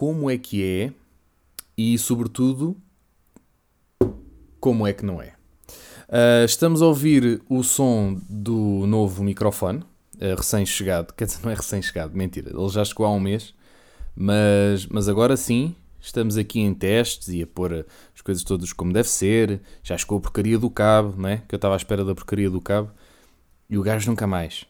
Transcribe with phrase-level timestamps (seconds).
[0.00, 0.92] como é que é
[1.76, 2.74] e, sobretudo,
[4.58, 5.34] como é que não é.
[6.08, 11.12] Uh, estamos a ouvir o som do novo microfone, uh, recém-chegado.
[11.12, 13.52] Quer dizer, não é recém-chegado, mentira, ele já chegou há um mês,
[14.16, 18.94] mas, mas agora sim, estamos aqui em testes e a pôr as coisas todas como
[18.94, 19.60] deve ser.
[19.82, 21.42] Já chegou a porcaria do cabo, né?
[21.46, 22.90] que eu estava à espera da porcaria do cabo,
[23.68, 24.64] e o gajo nunca mais.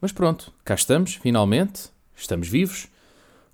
[0.00, 2.88] Mas pronto, cá estamos, finalmente, estamos vivos,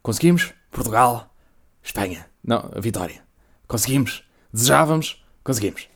[0.00, 1.34] conseguimos, Portugal,
[1.82, 3.22] Espanha, não, a vitória,
[3.66, 4.22] conseguimos,
[4.52, 5.88] desejávamos, conseguimos.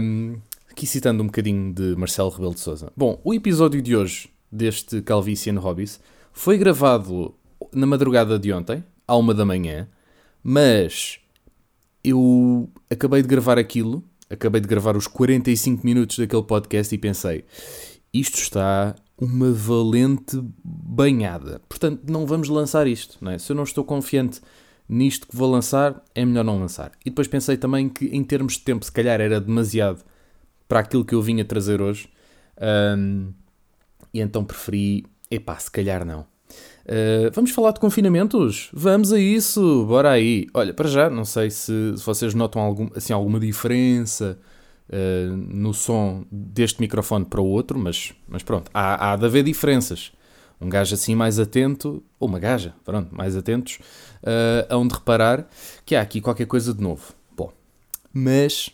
[0.00, 0.40] Um,
[0.70, 2.92] aqui citando um bocadinho de Marcelo Rebelo de Sousa.
[2.96, 6.00] Bom, o episódio de hoje deste Calvician Hobbies
[6.32, 7.34] foi gravado
[7.72, 9.88] na madrugada de ontem, à uma da manhã,
[10.42, 11.20] mas
[12.02, 17.44] eu acabei de gravar aquilo, acabei de gravar os 45 minutos daquele podcast e pensei,
[18.12, 21.60] isto está uma valente banhada.
[21.68, 23.18] Portanto, não vamos lançar isto.
[23.20, 23.38] Não é?
[23.38, 24.40] Se eu não estou confiante
[24.88, 26.92] nisto que vou lançar, é melhor não lançar.
[27.04, 30.02] E depois pensei também que, em termos de tempo, se calhar era demasiado
[30.66, 32.08] para aquilo que eu vinha trazer hoje.
[32.96, 33.32] Um,
[34.12, 36.20] e então preferi, epá, se calhar não.
[36.86, 38.70] Uh, vamos falar de confinamentos?
[38.72, 40.46] Vamos a isso, bora aí.
[40.54, 44.38] Olha, para já, não sei se, se vocês notam algum, assim, alguma diferença
[45.48, 50.12] no som deste microfone para o outro, mas, mas pronto, há, há de haver diferenças
[50.60, 53.78] um gajo assim mais atento, ou uma gaja, pronto, mais atentos,
[54.22, 55.48] uh, a onde reparar
[55.86, 57.14] que há aqui qualquer coisa de novo.
[57.34, 57.50] Bom,
[58.12, 58.70] mas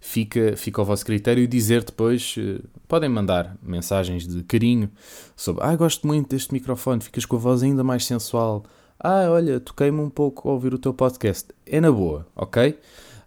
[0.00, 4.88] fica, fica ao vosso critério dizer depois, uh, podem mandar mensagens de carinho
[5.34, 8.64] sobre, ah, gosto muito deste microfone, ficas com a voz ainda mais sensual.
[9.02, 11.48] Ah, olha, toquei-me um pouco ao ouvir o teu podcast.
[11.64, 12.78] É na boa, ok?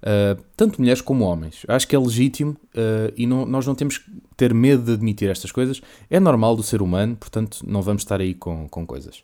[0.04, 1.66] Uh, tanto mulheres como homens.
[1.66, 5.30] Acho que é legítimo uh, e não, nós não temos que ter medo de admitir
[5.30, 5.82] estas coisas.
[6.09, 9.24] É normal do ser humano, portanto não vamos estar aí com, com coisas.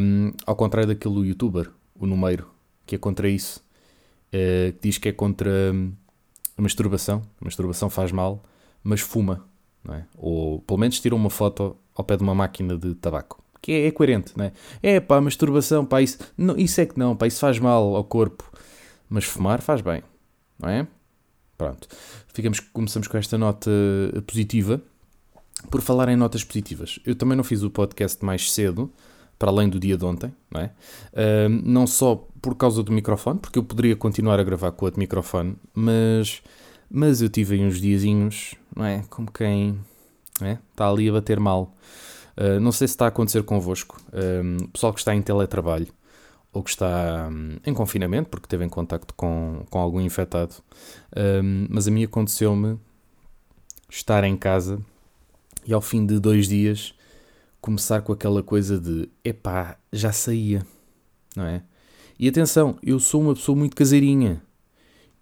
[0.00, 2.48] Um, ao contrário daquele youtuber, o Numeiro,
[2.86, 3.62] que é contra isso,
[4.28, 5.50] uh, que diz que é contra
[6.56, 7.20] a masturbação.
[7.38, 8.42] A masturbação faz mal,
[8.82, 9.44] mas fuma.
[9.84, 10.06] Não é?
[10.16, 13.42] Ou pelo menos tira uma foto ao pé de uma máquina de tabaco.
[13.60, 14.52] Que é, é coerente, não é?
[14.82, 18.02] É pá, masturbação, pá, isso, não, isso é que não, pá, isso faz mal ao
[18.02, 18.51] corpo
[19.12, 20.02] mas fumar faz bem,
[20.58, 20.86] não é?
[21.58, 21.86] Pronto.
[22.32, 23.70] Ficamos, começamos com esta nota
[24.26, 24.80] positiva.
[25.70, 28.90] Por falar em notas positivas, eu também não fiz o podcast mais cedo,
[29.38, 30.70] para além do dia de ontem, não é?
[31.12, 34.98] Uh, não só por causa do microfone, porque eu poderia continuar a gravar com outro
[34.98, 36.42] microfone, mas,
[36.90, 39.04] mas eu tive aí uns diazinhos, não é?
[39.10, 39.78] Como quem
[40.40, 40.58] é?
[40.70, 41.76] está ali a bater mal.
[42.36, 45.92] Uh, não sei se está a acontecer convosco, uh, pessoal que está em teletrabalho
[46.52, 50.54] ou que está hum, em confinamento, porque teve em contacto com, com algum infectado.
[51.16, 52.78] Um, mas a mim aconteceu-me
[53.90, 54.80] estar em casa
[55.66, 56.94] e ao fim de dois dias
[57.60, 60.66] começar com aquela coisa de epá, já saía,
[61.36, 61.62] não é?
[62.18, 64.42] E atenção, eu sou uma pessoa muito caseirinha.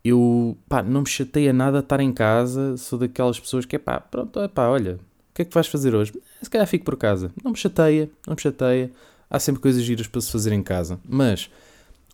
[0.02, 4.42] Eu, pá, não me chateia nada estar em casa, sou daquelas pessoas que, epá, pronto,
[4.42, 6.12] epá, olha, o que é que vais fazer hoje?
[6.42, 7.30] Se calhar fico por casa.
[7.44, 8.90] Não me chateia, não me chateia
[9.30, 11.48] há sempre coisas giras para se fazer em casa, mas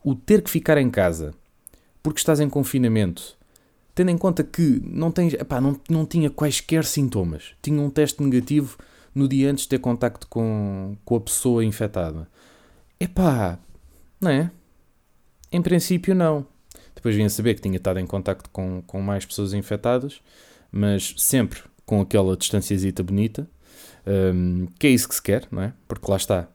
[0.05, 1.35] o ter que ficar em casa
[2.03, 3.37] porque estás em confinamento,
[3.93, 8.23] tendo em conta que não, tens, epá, não, não tinha quaisquer sintomas, tinha um teste
[8.23, 8.79] negativo
[9.13, 12.29] no dia antes de ter contacto com, com a pessoa infectada.
[13.01, 13.59] Epá,
[14.21, 14.51] não é?
[15.51, 16.47] Em princípio, não.
[16.95, 20.21] Depois vim a saber que tinha estado em contacto com, com mais pessoas infectadas,
[20.71, 23.49] mas sempre com aquela distanciazita bonita,
[24.07, 25.73] um, que é isso que se quer, não é?
[25.89, 26.49] Porque lá está,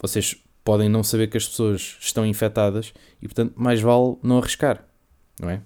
[0.00, 2.92] vocês podem não saber que as pessoas estão infectadas
[3.22, 4.84] e, portanto, mais vale não arriscar,
[5.40, 5.62] não é?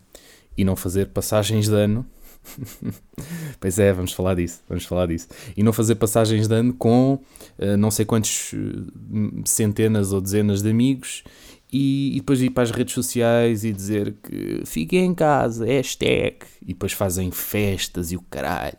[0.57, 2.07] E não fazer passagens de ano.
[3.59, 5.29] pois é, vamos falar disso, vamos falar disso.
[5.57, 7.15] E não fazer passagens de ano com
[7.59, 11.23] uh, não sei quantos uh, centenas ou dezenas de amigos
[11.73, 16.39] e, e, depois ir para as redes sociais e dizer que fiquem em casa, hashtag,
[16.63, 18.77] e depois fazem festas e o caralho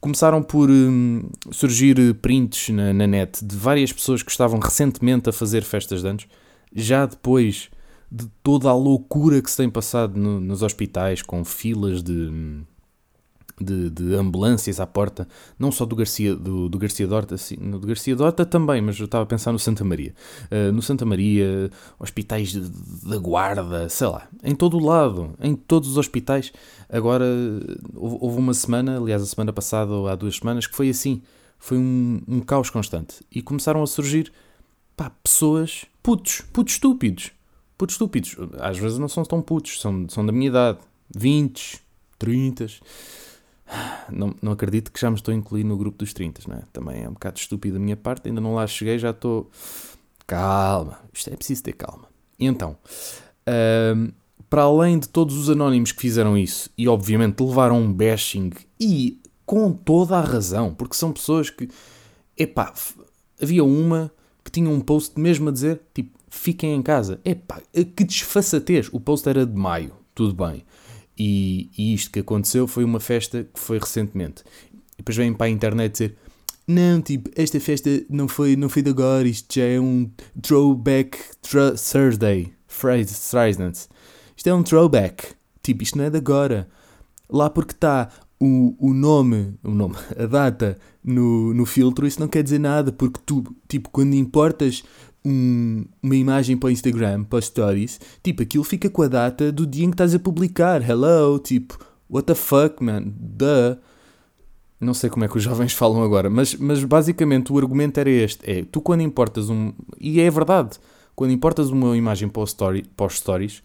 [0.00, 5.32] começaram por hum, surgir prints na, na, net de várias pessoas que estavam recentemente a
[5.32, 6.26] fazer festas de anos,
[6.74, 7.70] já depois
[8.10, 12.62] de toda a loucura que se tem passado no, nos hospitais, com filas de, hum,
[13.60, 15.28] de, de, ambulâncias à porta,
[15.58, 19.04] não só do Garcia, do, do Garcia Dorta, sim, do Garcia Dorta também, mas eu
[19.04, 20.14] estava a pensar no Santa Maria.
[20.50, 25.90] Uh, no Santa Maria, hospitais da guarda, sei lá, em todo o lado, em todos
[25.90, 26.52] os hospitais.
[26.88, 27.24] Agora,
[27.94, 31.22] houve, houve uma semana, aliás, a semana passada ou há duas semanas, que foi assim.
[31.58, 33.16] Foi um, um caos constante.
[33.30, 34.32] E começaram a surgir
[34.96, 37.32] pá, pessoas, putos, putos estúpidos.
[37.76, 38.36] Putos estúpidos.
[38.58, 40.78] Às vezes não são tão putos, são, são da minha idade.
[41.14, 41.82] 20,
[42.18, 42.66] 30
[44.10, 46.62] não, não acredito que já me estou a incluir no grupo dos 30, não é?
[46.72, 49.50] Também é um bocado estúpido da minha parte, ainda não lá cheguei, já estou
[50.26, 52.08] calma, isto é preciso ter calma.
[52.38, 52.76] E então,
[53.46, 54.12] uh,
[54.48, 59.20] para além de todos os anónimos que fizeram isso e obviamente levaram um bashing e
[59.46, 61.68] com toda a razão, porque são pessoas que,
[62.36, 62.72] epá,
[63.40, 64.10] havia uma
[64.44, 67.20] que tinha um post mesmo a dizer, tipo, fiquem em casa.
[67.24, 68.88] Epá, que desfaçatez.
[68.92, 70.64] O post era de maio, tudo bem.
[71.22, 74.42] E, e isto que aconteceu foi uma festa que foi recentemente.
[74.94, 76.16] E depois vêm para a internet dizer,
[76.66, 81.18] não, tipo, esta festa não foi, não foi de agora, isto já é um throwback
[81.42, 82.54] Thursday,
[84.34, 85.34] Isto é um throwback.
[85.62, 86.66] Tipo, isto não é de agora.
[87.28, 88.08] Lá porque está
[88.40, 92.90] o, o nome, o nome, a data no, no filtro, isso não quer dizer nada,
[92.90, 94.82] porque tu, tipo, quando importas
[95.24, 99.66] um, uma imagem para o Instagram, para stories, tipo, aquilo fica com a data do
[99.66, 100.88] dia em que estás a publicar.
[100.88, 101.78] Hello, tipo,
[102.08, 103.76] what the fuck, man, duh.
[104.80, 108.10] Não sei como é que os jovens falam agora, mas, mas basicamente o argumento era
[108.10, 109.72] este: é tu quando importas um.
[110.00, 110.78] E é verdade,
[111.14, 113.62] quando importas uma imagem para, o story, para os stories,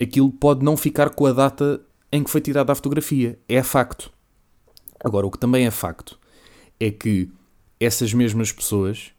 [0.00, 1.80] aquilo pode não ficar com a data
[2.10, 3.38] em que foi tirada a fotografia.
[3.48, 4.10] É facto.
[5.04, 6.18] Agora, o que também é facto
[6.80, 7.28] é que
[7.78, 9.12] essas mesmas pessoas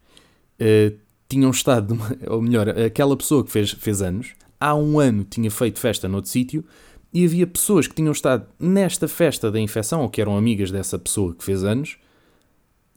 [0.59, 0.97] uh,
[1.29, 1.97] tinham estado,
[2.27, 6.29] ou melhor, aquela pessoa que fez, fez anos, há um ano tinha feito festa noutro
[6.29, 6.65] sítio
[7.13, 10.97] e havia pessoas que tinham estado nesta festa da infecção ou que eram amigas dessa
[10.99, 11.97] pessoa que fez anos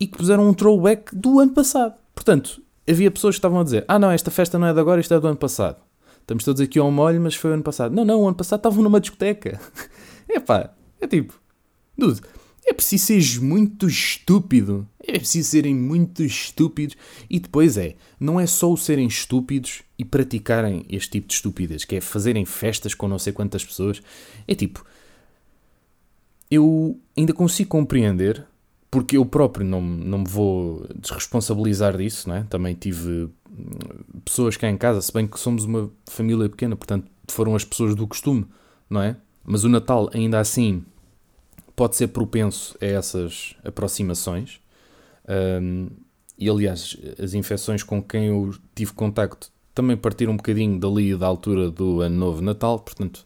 [0.00, 1.94] e que puseram um throwback do ano passado.
[2.14, 5.00] Portanto, havia pessoas que estavam a dizer: Ah, não, esta festa não é de agora,
[5.00, 5.76] isto é do ano passado.
[6.20, 7.94] Estamos todos aqui ao molho, mas foi o ano passado.
[7.94, 9.60] Não, não, o ano passado estavam numa discoteca.
[10.28, 10.70] Epá,
[11.00, 11.34] é tipo,
[11.96, 12.20] dude,
[12.64, 14.88] é preciso seres muito estúpido.
[15.02, 16.96] É preciso serem muito estúpidos.
[17.28, 21.84] E depois é, não é só o serem estúpidos e praticarem este tipo de estupidez,
[21.84, 24.00] que é fazerem festas com não sei quantas pessoas.
[24.46, 24.84] É tipo,
[26.50, 28.46] eu ainda consigo compreender,
[28.90, 32.42] porque eu próprio não, não me vou desresponsabilizar disso, não é?
[32.44, 33.28] Também tive
[34.24, 37.94] pessoas cá em casa, se bem que somos uma família pequena, portanto foram as pessoas
[37.94, 38.46] do costume,
[38.88, 39.16] não é?
[39.44, 40.84] Mas o Natal, ainda assim,
[41.74, 44.60] pode ser propenso a essas aproximações.
[45.28, 45.88] Um,
[46.38, 51.26] e aliás, as infecções com quem eu tive contacto também partiram um bocadinho dali da
[51.26, 53.24] altura do Ano Novo Natal, portanto,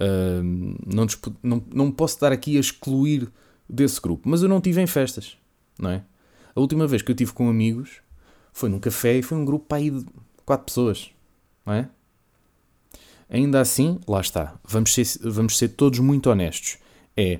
[0.00, 1.06] um, não,
[1.42, 3.30] não, não posso estar aqui a excluir
[3.68, 4.28] desse grupo.
[4.28, 5.36] Mas eu não tive em festas,
[5.78, 6.02] não é?
[6.54, 8.00] A última vez que eu tive com amigos
[8.52, 10.04] foi num café e foi um grupo para aí de
[10.44, 11.10] quatro pessoas,
[11.64, 11.88] não é?
[13.28, 16.78] Ainda assim, lá está, vamos ser, vamos ser todos muito honestos.
[17.16, 17.38] É,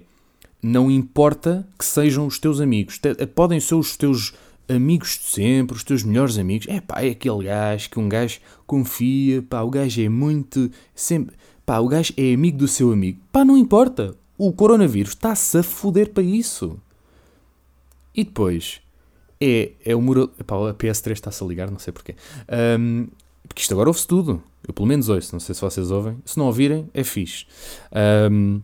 [0.62, 3.00] não importa que sejam os teus amigos,
[3.34, 4.34] podem ser os teus
[4.68, 6.66] amigos de sempre, os teus melhores amigos.
[6.68, 10.70] É pá, é aquele gajo que um gajo confia, pá, o gajo é muito.
[10.94, 11.34] Sempre,
[11.66, 13.20] pá, o gajo é amigo do seu amigo.
[13.32, 14.14] Pá, não importa.
[14.38, 16.78] O coronavírus está-se a foder para isso.
[18.14, 18.80] E depois,
[19.40, 20.30] é, é o mural.
[20.38, 22.14] Epá, a PS3 está-se a ligar, não sei porquê.
[22.78, 23.08] Um,
[23.46, 24.42] porque isto agora ouve-se tudo.
[24.66, 26.16] Eu pelo menos ouço, não sei se vocês ouvem.
[26.24, 27.46] Se não ouvirem, é fixe.
[28.30, 28.60] Um,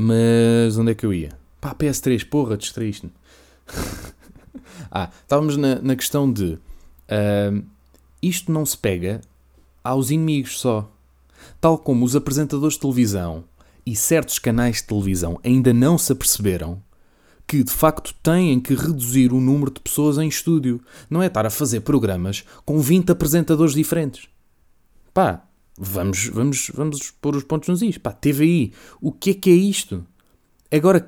[0.00, 1.30] mas onde é que eu ia?
[1.60, 3.12] Pá, PS3, porra, distraíste-me.
[4.90, 7.64] ah, estávamos na, na questão de uh,
[8.22, 9.20] isto não se pega
[9.84, 10.90] aos inimigos só.
[11.60, 13.44] Tal como os apresentadores de televisão
[13.84, 16.82] e certos canais de televisão ainda não se aperceberam
[17.46, 20.80] que de facto têm que reduzir o número de pessoas em estúdio.
[21.10, 24.28] Não é estar a fazer programas com 20 apresentadores diferentes.
[25.12, 25.42] Pá,
[25.82, 27.96] Vamos, vamos, vamos pôr os pontos nos is.
[27.96, 30.06] Pá, TVI, o que é que é isto?
[30.70, 31.02] Agora,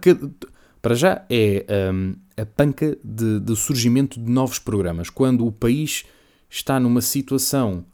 [0.80, 5.10] para já, é um, a panca de, de surgimento de novos programas.
[5.10, 6.04] Quando o país
[6.48, 7.84] está numa situação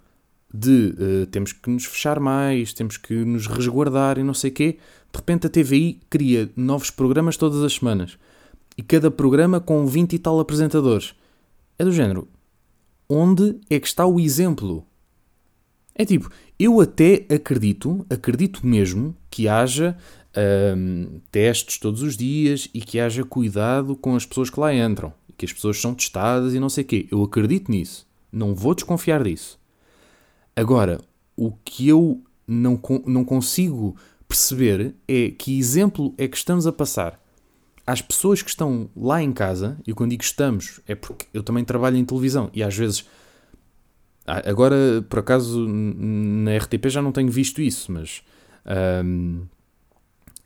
[0.55, 4.55] de uh, temos que nos fechar mais, temos que nos resguardar e não sei o
[4.55, 4.79] quê,
[5.13, 8.17] de repente a TVI cria novos programas todas as semanas.
[8.77, 11.13] E cada programa com 20 e tal apresentadores.
[11.77, 12.29] É do género.
[13.09, 14.87] Onde é que está o exemplo?
[15.99, 19.97] É tipo, eu até acredito, acredito mesmo que haja
[20.77, 25.13] hum, testes todos os dias e que haja cuidado com as pessoas que lá entram,
[25.37, 27.09] que as pessoas são testadas e não sei o quê.
[27.11, 28.07] Eu acredito nisso.
[28.31, 29.59] Não vou desconfiar disso.
[30.55, 31.01] Agora,
[31.37, 33.97] o que eu não, não consigo
[34.29, 37.21] perceber é que exemplo é que estamos a passar
[37.89, 41.65] às pessoas que estão lá em casa, e quando digo estamos, é porque eu também
[41.65, 43.07] trabalho em televisão e às vezes
[44.45, 48.23] agora, por acaso, na RTP já não tenho visto isso, mas.
[49.05, 49.47] Um,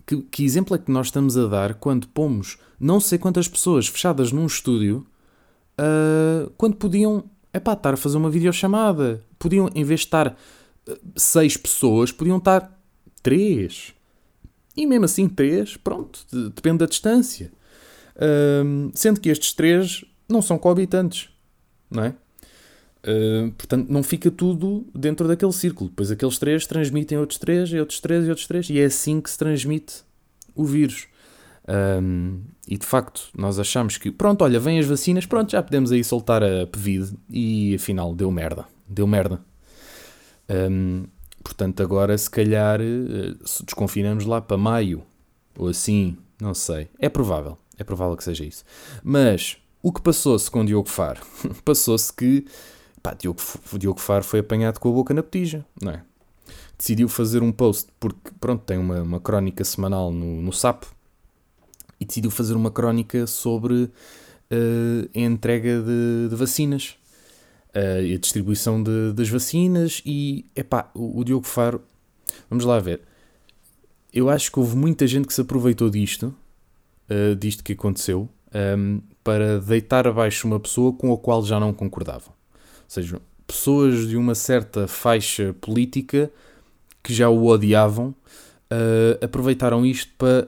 [0.07, 3.87] que, que, exemplo é que nós estamos a dar quando pomos não sei quantas pessoas
[3.87, 5.07] fechadas num estúdio
[5.79, 7.25] uh, quando podiam
[7.55, 9.25] epá, estar a fazer uma videochamada?
[9.39, 12.81] Podiam, em vez de estar uh, seis pessoas, podiam estar
[13.23, 13.95] três.
[14.77, 16.21] E mesmo assim, três, pronto,
[16.55, 17.53] depende da distância.
[18.17, 21.29] Uh, sendo que estes três não são coabitantes,
[21.91, 22.15] não é?
[23.05, 25.91] Uh, portanto, não fica tudo dentro daquele círculo.
[25.91, 29.21] Depois aqueles três transmitem outros três, e outros três, e outros três, e é assim
[29.21, 30.03] que se transmite
[30.55, 31.09] o vírus.
[31.69, 35.91] Um, e de facto, nós achamos que, pronto, olha, vêm as vacinas, pronto, já podemos
[35.93, 38.67] aí soltar a Pevide, e afinal deu merda.
[38.89, 39.41] Deu merda.
[40.49, 41.05] Um,
[41.43, 45.03] portanto, agora se calhar eh, se desconfinamos lá para maio,
[45.57, 46.89] ou assim, não sei.
[46.99, 48.65] É provável, é provável que seja isso.
[49.03, 51.21] Mas o que passou-se com Diogo Faro?
[51.65, 52.45] passou-se que
[53.03, 53.41] pá, Diogo,
[53.79, 56.03] Diogo Faro foi apanhado com a boca na petija, não é?
[56.79, 60.85] Decidiu fazer um post porque, pronto, tem uma, uma crónica semanal no, no SAP
[62.01, 63.91] e decidiu fazer uma crónica sobre uh,
[65.15, 66.97] a entrega de, de vacinas
[67.75, 70.03] uh, e a distribuição de, das vacinas.
[70.05, 71.83] E, epá, o, o Diogo Faro,
[72.51, 73.01] vamos lá ver.
[74.13, 76.35] Eu acho que houve muita gente que se aproveitou disto,
[77.09, 81.59] uh, disto que aconteceu, um, ehm, para deitar abaixo uma pessoa com a qual já
[81.59, 82.42] não concordavam.
[82.93, 86.31] Seja, pessoas de uma certa faixa política
[87.03, 88.09] que já o odiavam
[88.71, 90.47] uh, aproveitaram isto para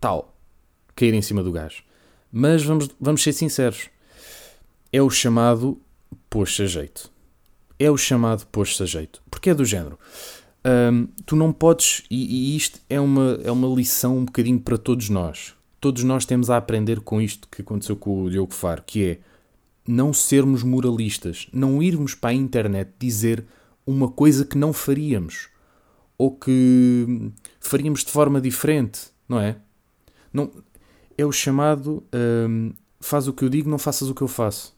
[0.00, 0.34] tal,
[0.96, 1.82] cair em cima do gajo.
[2.32, 3.90] Mas vamos, vamos ser sinceros,
[4.90, 5.78] é o chamado
[6.30, 7.12] pôs-se a jeito.
[7.78, 9.22] É o chamado pôs-se a jeito.
[9.30, 9.98] Porque é do género.
[10.64, 14.78] Um, tu não podes, e, e, isto é uma, é uma lição um bocadinho para
[14.78, 15.52] todos nós.
[15.78, 19.31] Todos nós temos a aprender com isto que aconteceu com o Diogo Faro, que é
[19.86, 23.44] não sermos moralistas, não irmos para a internet dizer
[23.86, 25.48] uma coisa que não faríamos
[26.16, 29.56] ou que faríamos de forma diferente, não é?
[30.32, 30.50] Não,
[31.18, 32.02] é o chamado
[32.48, 34.74] um, faz o que eu digo, não faças o que eu faço.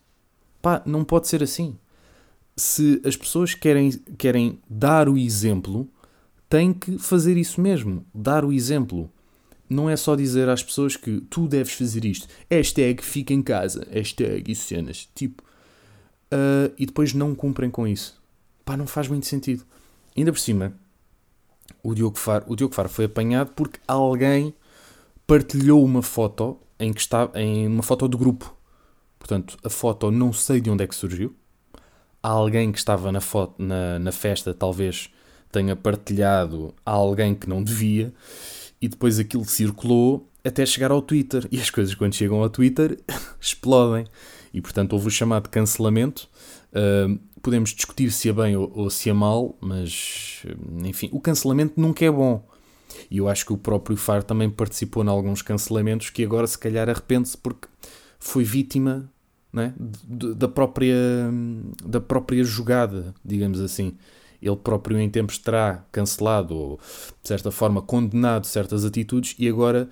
[0.62, 1.76] Pá, não pode ser assim.
[2.56, 5.88] Se as pessoas querem, querem dar o exemplo,
[6.48, 9.10] têm que fazer isso mesmo, dar o exemplo.
[9.68, 12.28] Não é só dizer às pessoas que tu deves fazer isto.
[12.50, 13.86] Hashtag fica em casa.
[13.90, 15.08] Hashtag e cenas.
[15.14, 15.42] Tipo.
[16.32, 18.20] Uh, e depois não cumprem com isso.
[18.64, 19.64] Pá, não faz muito sentido.
[20.16, 20.74] Ainda por cima,
[21.82, 24.54] o Diogo Faro, o Diogo Faro foi apanhado porque alguém
[25.26, 28.54] partilhou uma foto em que está em uma foto do grupo.
[29.18, 31.34] Portanto, a foto não sei de onde é que surgiu.
[32.22, 35.10] Alguém que estava na, foto, na, na festa talvez
[35.52, 38.12] tenha partilhado a alguém que não devia
[38.84, 41.48] e depois aquilo circulou até chegar ao Twitter.
[41.50, 42.98] E as coisas, quando chegam ao Twitter,
[43.40, 44.04] explodem.
[44.52, 46.28] E portanto houve o chamado cancelamento.
[46.70, 50.42] Uh, podemos discutir se é bem ou, ou, se é mal, mas
[50.84, 52.46] enfim, o cancelamento nunca é bom.
[53.10, 56.58] E eu acho que o próprio Faro também participou em alguns cancelamentos que agora se
[56.58, 57.66] calhar arrepende-se porque
[58.18, 59.10] foi vítima
[59.56, 59.72] é?
[60.36, 60.94] da, própria,
[61.82, 63.96] da própria jogada, digamos assim.
[64.44, 66.80] Ele próprio em tempos terá cancelado ou,
[67.22, 69.88] de certa forma, condenado certas atitudes e agora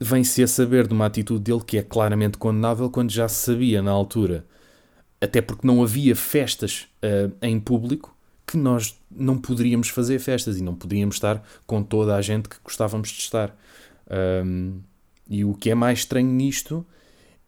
[0.00, 3.82] vem-se a saber de uma atitude dele que é claramente condenável quando já se sabia
[3.82, 4.46] na altura,
[5.20, 10.62] até porque não havia festas uh, em público, que nós não poderíamos fazer festas e
[10.62, 13.54] não podíamos estar com toda a gente que gostávamos de estar.
[14.42, 14.80] Um,
[15.28, 16.86] e o que é mais estranho nisto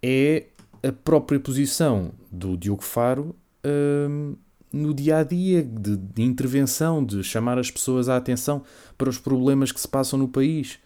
[0.02, 0.44] é
[0.82, 3.34] a própria posição do Diogo Faro
[3.64, 4.34] um,
[4.72, 8.62] no dia a dia de, de, intervenção, de chamar as pessoas à atenção
[8.96, 10.78] para os problemas que se passam no país.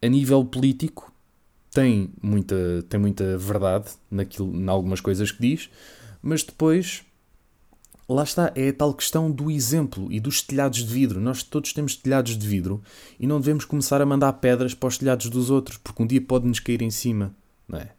[0.00, 1.12] A nível político,
[1.70, 5.70] tem muita, tem muita verdade naquilo, em algumas coisas que diz,
[6.20, 7.04] mas depois
[8.08, 11.20] lá está, é a tal questão do exemplo e dos telhados de vidro.
[11.20, 12.82] Nós todos temos telhados de vidro
[13.18, 16.20] e não devemos começar a mandar pedras para os telhados dos outros, porque um dia
[16.20, 17.34] pode-nos cair em cima,
[17.66, 17.90] não é?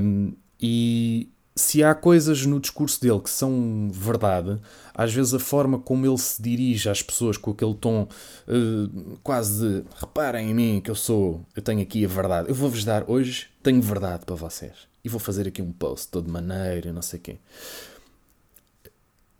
[0.00, 1.28] Um, e
[1.60, 4.58] se há coisas no discurso dele que são verdade,
[4.94, 8.08] às vezes a forma como ele se dirige às pessoas com aquele tom
[8.48, 12.48] uh, quase de reparem em mim que eu sou, eu tenho aqui a verdade.
[12.48, 14.88] Eu vou-vos dar hoje, tenho verdade para vocês.
[15.02, 17.38] E vou fazer aqui um post todo maneiro, não sei quê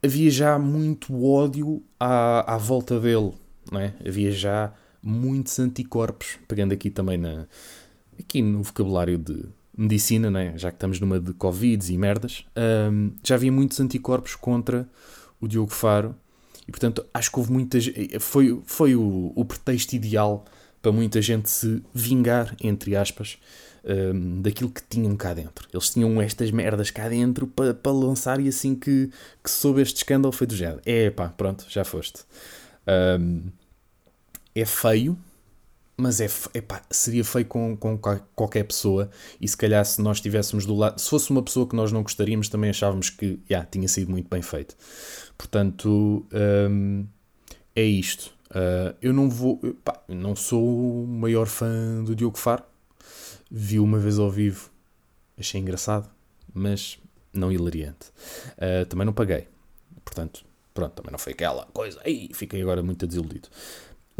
[0.02, 3.32] havia já muito ódio à, à volta dele,
[3.70, 3.94] não é?
[4.06, 4.72] Havia já
[5.02, 7.46] muitos anticorpos, pegando aqui também na,
[8.18, 9.44] aqui no vocabulário de
[9.80, 10.58] medicina, não é?
[10.58, 12.44] já que estamos numa de Covid e merdas,
[12.92, 14.87] um, já havia muitos anticorpos contra
[15.40, 16.14] o Diogo Faro
[16.68, 17.90] e portanto acho que houve muitas.
[18.20, 20.44] Foi, foi o, o pretexto ideal
[20.82, 23.38] para muita gente se vingar, entre aspas,
[23.84, 25.66] um, daquilo que tinham cá dentro.
[25.72, 29.10] Eles tinham estas merdas cá dentro para pa lançar e assim que,
[29.42, 30.80] que soube este escândalo foi do género.
[30.84, 32.22] É pá, pronto, já foste.
[32.87, 33.44] Um,
[34.54, 35.16] é feio,
[36.00, 37.99] mas é, epá, seria feio com, com
[38.35, 41.76] qualquer pessoa e se calhar se nós estivéssemos do lado, se fosse uma pessoa que
[41.76, 44.76] nós não gostaríamos, também achávamos que yeah, tinha sido muito bem feito.
[45.37, 46.26] Portanto,
[46.71, 47.07] um,
[47.75, 48.33] é isto.
[48.50, 52.64] Uh, eu não vou, pá, não sou o maior fã do Diogo Faro,
[53.50, 54.71] vi uma vez ao vivo,
[55.38, 56.11] achei engraçado,
[56.52, 56.99] mas
[57.33, 58.09] não hilariante.
[58.57, 59.47] Uh, também não paguei.
[60.04, 62.00] Portanto, pronto, também não foi aquela coisa.
[62.04, 63.49] Ei, fiquei agora muito desiludido.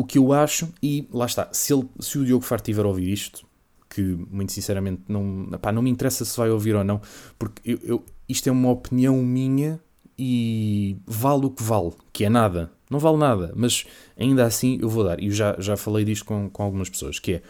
[0.01, 2.89] O que eu acho, e lá está, se, ele, se o Diogo Faro tiver a
[2.89, 3.47] ouvir isto,
[3.87, 7.03] que muito sinceramente não, epá, não me interessa se vai ouvir ou não,
[7.39, 9.79] porque eu, eu, isto é uma opinião minha
[10.19, 12.73] e vale o que vale, que é nada.
[12.89, 13.85] Não vale nada, mas
[14.17, 15.21] ainda assim eu vou dar.
[15.21, 17.43] E eu já, já falei disto com, com algumas pessoas, que é,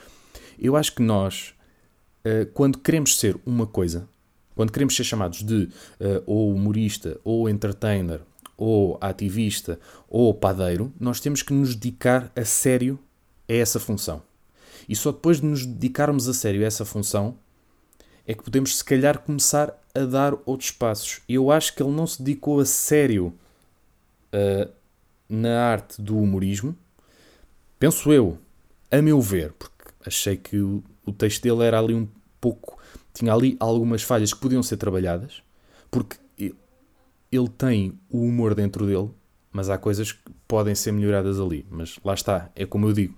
[0.58, 1.54] eu acho que nós,
[2.24, 4.08] uh, quando queremos ser uma coisa,
[4.56, 5.68] quando queremos ser chamados de
[6.00, 8.22] uh, ou humorista, ou entertainer,
[8.60, 12.98] ou ativista, ou padeiro, nós temos que nos dedicar a sério
[13.48, 14.22] a essa função.
[14.86, 17.38] E só depois de nos dedicarmos a sério a essa função
[18.26, 21.22] é que podemos, se calhar, começar a dar outros passos.
[21.26, 23.32] Eu acho que ele não se dedicou a sério
[24.34, 24.70] uh,
[25.26, 26.76] na arte do humorismo.
[27.78, 28.36] Penso eu,
[28.90, 32.06] a meu ver, porque achei que o, o texto dele era ali um
[32.38, 32.78] pouco.
[33.14, 35.42] tinha ali algumas falhas que podiam ser trabalhadas,
[35.90, 36.18] porque
[37.30, 39.10] ele tem o humor dentro dele,
[39.52, 41.66] mas há coisas que podem ser melhoradas ali.
[41.70, 43.14] Mas lá está, é como eu digo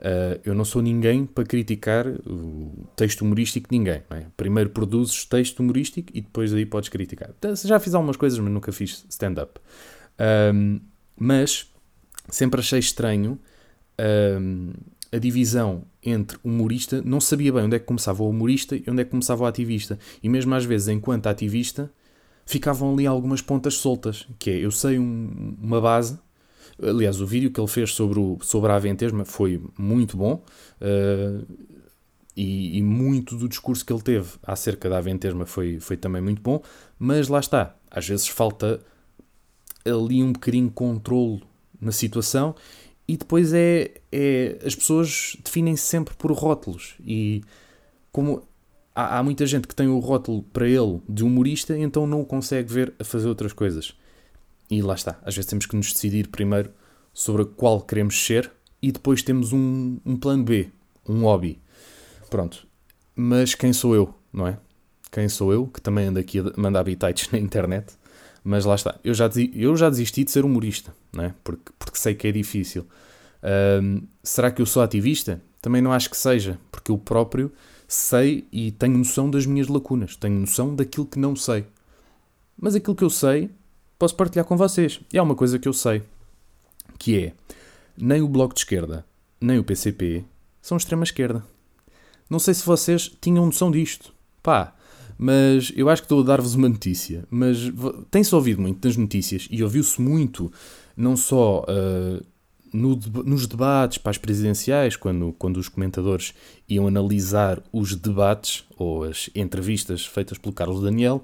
[0.00, 4.02] Uh, eu não sou ninguém para criticar o texto humorístico de ninguém.
[4.10, 4.24] É?
[4.34, 7.30] Primeiro produzes texto humorístico e depois aí podes criticar.
[7.38, 9.60] Então, já fiz algumas coisas, mas nunca fiz stand-up.
[10.54, 10.80] Um,
[11.18, 11.70] mas
[12.30, 13.38] sempre achei estranho
[14.40, 14.72] um,
[15.12, 17.02] a divisão entre humorista.
[17.04, 19.46] Não sabia bem onde é que começava o humorista e onde é que começava o
[19.46, 19.98] ativista.
[20.22, 21.92] E mesmo às vezes, enquanto ativista,
[22.44, 24.26] ficavam ali algumas pontas soltas.
[24.38, 26.18] Que é, eu sei um, uma base
[26.82, 30.42] Aliás, o vídeo que ele fez sobre, o, sobre a Aventesma foi muito bom
[30.80, 31.46] uh,
[32.34, 36.40] e, e, muito do discurso que ele teve acerca da Aventesma foi, foi também muito
[36.40, 36.62] bom,
[36.98, 38.80] mas lá está, às vezes falta
[39.84, 41.42] ali um bocadinho de controle
[41.78, 42.54] na situação
[43.06, 47.42] e depois é, é as pessoas definem-se sempre por rótulos e
[48.10, 48.42] como
[48.94, 52.26] há, há muita gente que tem o rótulo para ele de humorista, então não o
[52.26, 53.94] consegue ver a fazer outras coisas.
[54.70, 55.18] E lá está.
[55.24, 56.70] Às vezes temos que nos decidir primeiro
[57.12, 58.50] sobre qual queremos ser
[58.80, 60.68] e depois temos um, um plano B,
[61.08, 61.60] um hobby.
[62.28, 62.66] Pronto.
[63.14, 64.58] Mas quem sou eu, não é?
[65.10, 67.94] Quem sou eu, que também ando aqui a mandar habitats na internet.
[68.42, 68.98] Mas lá está.
[69.04, 71.34] Eu já, eu já desisti de ser humorista, não é?
[71.44, 72.86] Porque, porque sei que é difícil.
[74.22, 75.42] Será que eu sou ativista?
[75.60, 77.52] Também não acho que seja, porque eu próprio
[77.92, 81.66] sei e tenho noção das minhas lacunas, tenho noção daquilo que não sei.
[82.56, 83.50] Mas aquilo que eu sei
[83.98, 85.00] posso partilhar com vocês.
[85.12, 86.02] E há uma coisa que eu sei,
[86.98, 87.32] que é,
[87.96, 89.04] nem o Bloco de Esquerda,
[89.40, 90.24] nem o PCP
[90.62, 91.44] são extrema-esquerda.
[92.28, 94.14] Não sei se vocês tinham noção disto.
[94.40, 94.72] Pá,
[95.18, 97.24] mas eu acho que estou a dar-vos uma notícia.
[97.28, 97.58] Mas
[98.08, 100.52] tem-se ouvido muito nas notícias e ouviu-se muito,
[100.96, 102.24] não só uh,
[102.72, 106.34] no, nos debates para as presidenciais, quando, quando os comentadores
[106.68, 111.22] iam analisar os debates ou as entrevistas feitas pelo Carlos Daniel,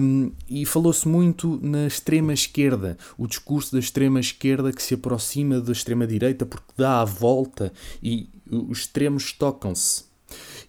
[0.00, 6.44] um, e falou-se muito na extrema-esquerda, o discurso da extrema-esquerda que se aproxima da extrema-direita
[6.44, 7.72] porque dá a volta
[8.02, 10.04] e os extremos tocam-se.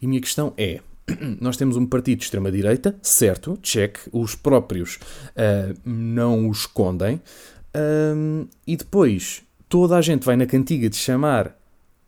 [0.01, 0.79] E minha questão é:
[1.39, 7.21] nós temos um partido de extrema-direita, certo, check, os próprios uh, não o escondem,
[8.15, 9.41] um, e depois
[9.73, 11.57] toda a gente vai na cantiga de chamar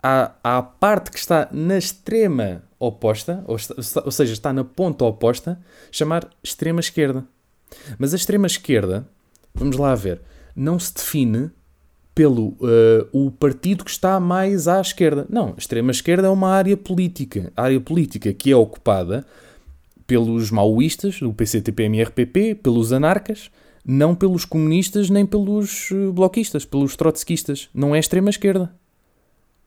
[0.04, 3.58] à, à parte que está na extrema oposta, ou,
[4.06, 5.60] ou seja, está na ponta oposta,
[5.92, 7.26] chamar extrema esquerda.
[7.98, 9.08] Mas a extrema esquerda,
[9.52, 10.22] vamos lá ver,
[10.56, 11.50] não se define
[12.14, 15.26] pelo uh, o partido que está mais à esquerda.
[15.28, 19.26] Não, extrema esquerda é uma área política, área política que é ocupada
[20.06, 23.50] pelos maoístas, do PCTP-MRPP, pelos anarcas,
[23.86, 27.70] não pelos comunistas nem pelos eh, bloquistas, pelos trotskistas.
[27.74, 28.74] Não é extrema esquerda.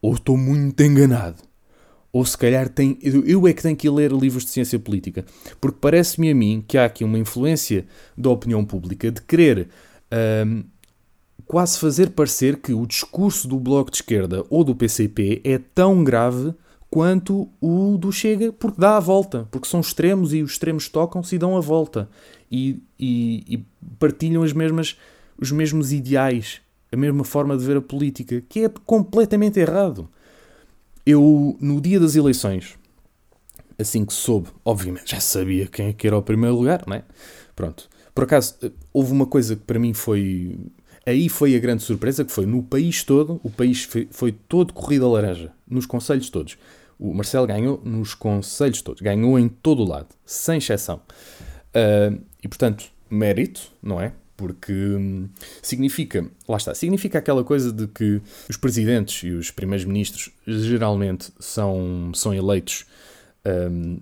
[0.02, 1.48] Ou estou muito enganado
[2.12, 5.24] ou se calhar tem, eu é que tenho que ir ler livros de ciência política,
[5.61, 9.68] porque parece-me a mim que há aqui uma influência da opinião pública de querer
[11.46, 16.02] quase fazer parecer que o discurso do Bloco de Esquerda ou do PCP é tão
[16.02, 16.54] grave
[16.90, 21.35] quanto o do Chega, porque dá a volta, porque são extremos e os extremos tocam-se
[21.35, 22.09] e dão a volta
[22.50, 23.64] e, e, e
[23.98, 24.96] partilham as mesmas,
[25.38, 30.08] os mesmos ideais, a mesma forma de ver a política, que é completamente errado.
[31.04, 32.76] Eu, no dia das eleições,
[33.78, 37.04] assim que soube, obviamente já sabia quem é que era o primeiro lugar, não é?
[37.54, 37.88] Pronto.
[38.14, 38.56] Por acaso,
[38.92, 40.58] houve uma coisa que para mim foi.
[41.06, 44.74] Aí foi a grande surpresa, que foi no país todo, o país foi, foi todo
[44.76, 46.58] a laranja, nos conselhos todos.
[46.98, 51.00] O Marcelo ganhou nos conselhos todos, ganhou em todo o lado, sem exceção.
[51.68, 54.12] Uh, e portanto, mérito, não é?
[54.37, 55.29] porque hum,
[55.61, 61.33] significa, lá está, significa aquela coisa de que os presidentes e os primeiros ministros geralmente
[61.40, 62.87] são, são eleitos
[63.44, 63.98] hum,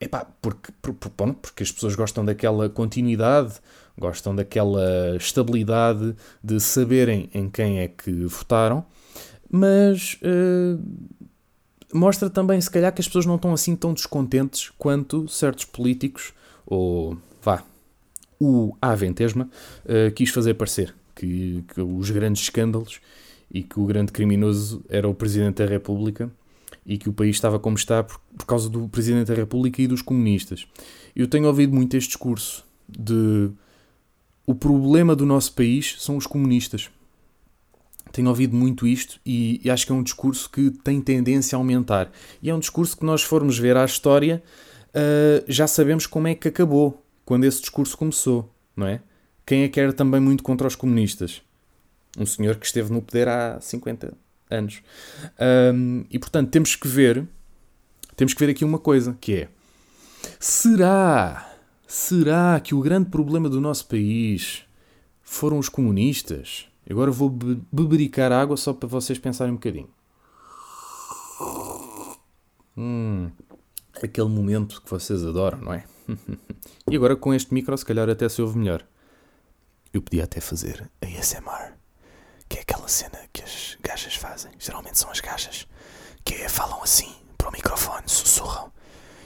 [0.00, 1.10] Epá, porque, porque,
[1.42, 3.56] porque as pessoas gostam daquela continuidade,
[3.98, 8.82] gostam daquela estabilidade de saberem em quem é que votaram,
[9.50, 10.82] mas uh,
[11.92, 16.32] mostra também, se calhar, que as pessoas não estão assim tão descontentes quanto certos políticos,
[16.64, 17.62] ou vá,
[18.38, 19.48] o Aventesma,
[19.84, 20.94] uh, quis fazer parecer.
[21.14, 22.98] Que, que os grandes escândalos
[23.52, 26.30] e que o grande criminoso era o Presidente da República
[26.86, 29.86] e que o país estava como está por, por causa do Presidente da República e
[29.86, 30.66] dos comunistas.
[31.14, 33.50] Eu tenho ouvido muito este discurso de
[34.46, 36.90] o problema do nosso país são os comunistas.
[38.12, 41.58] Tenho ouvido muito isto e, e acho que é um discurso que tem tendência a
[41.58, 42.10] aumentar.
[42.42, 44.42] E é um discurso que nós formos ver à história,
[44.88, 49.00] uh, já sabemos como é que acabou, quando esse discurso começou, não é?
[49.46, 51.40] Quem é que era também muito contra os comunistas?
[52.18, 54.14] Um senhor que esteve no poder há 50
[54.50, 54.82] anos.
[55.72, 57.24] Um, e portanto temos que ver,
[58.16, 59.48] temos que ver aqui uma coisa, que é
[60.40, 61.54] será,
[61.86, 64.64] será que o grande problema do nosso país
[65.22, 66.66] foram os comunistas?
[66.90, 69.88] Agora vou be bebericar água só para vocês pensarem um bocadinho.
[72.76, 73.30] Hum,
[74.02, 75.84] aquele momento que vocês adoram, não é?
[76.90, 78.86] e agora com este micro, se calhar até se ouve melhor.
[79.92, 81.80] Eu podia até fazer ASMR
[82.50, 85.68] que é aquela cena que as gajas fazem, geralmente são as gajas,
[86.24, 88.72] que falam assim para o microfone, sussurram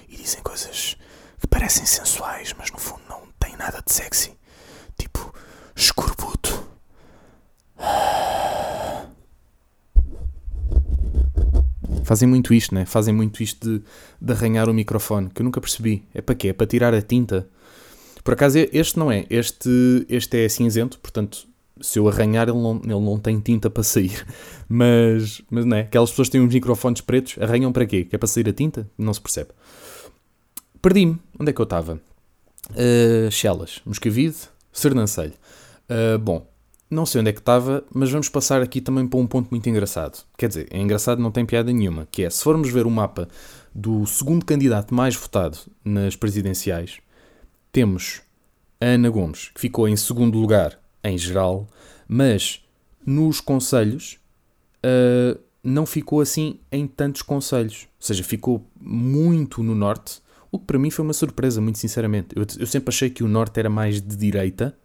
[0.07, 0.97] e dizem coisas
[1.41, 4.39] que parecem sensuais, mas no fundo não têm nada de sexy.
[4.99, 5.35] Tipo,
[5.75, 6.69] escorbuto.
[12.05, 12.85] Fazem muito isto, né?
[12.85, 13.85] Fazem muito isto de,
[14.21, 16.05] de arranhar o microfone, que eu nunca percebi.
[16.15, 16.49] É para quê?
[16.49, 17.49] É para tirar a tinta.
[18.23, 19.27] Por acaso este não é.
[19.29, 21.47] Este, este é cinzento, portanto
[21.81, 24.25] se eu arranhar, ele não, ele não tem tinta para sair.
[24.67, 25.83] Mas, mas não é?
[25.83, 28.05] Aquelas pessoas que têm uns microfones pretos, arranham para quê?
[28.05, 28.89] Que é para sair a tinta?
[28.97, 29.51] Não se percebe.
[30.81, 31.21] Perdi-me.
[31.39, 32.01] Onde é que eu estava?
[32.71, 34.37] Uh, Chelas, Moscavide,
[34.73, 35.35] Sernancelho.
[35.89, 36.49] Uh, bom,
[36.95, 39.69] não sei onde é que estava, mas vamos passar aqui também para um ponto muito
[39.69, 40.25] engraçado.
[40.39, 42.07] Quer dizer, é engraçado, não tem piada nenhuma.
[42.11, 43.29] Que é, se formos ver o mapa
[43.75, 46.99] do segundo candidato mais votado nas presidenciais,
[47.73, 48.23] temos
[48.81, 51.67] a Ana Gomes, que ficou em segundo lugar em geral,
[52.07, 52.65] mas
[53.05, 54.19] nos conselhos
[54.85, 57.89] uh, não ficou assim em tantos conselhos.
[58.01, 62.29] Ou seja, ficou muito no norte, o que para mim foi uma surpresa, muito sinceramente.
[62.37, 64.77] Eu, eu sempre achei que o norte era mais de direita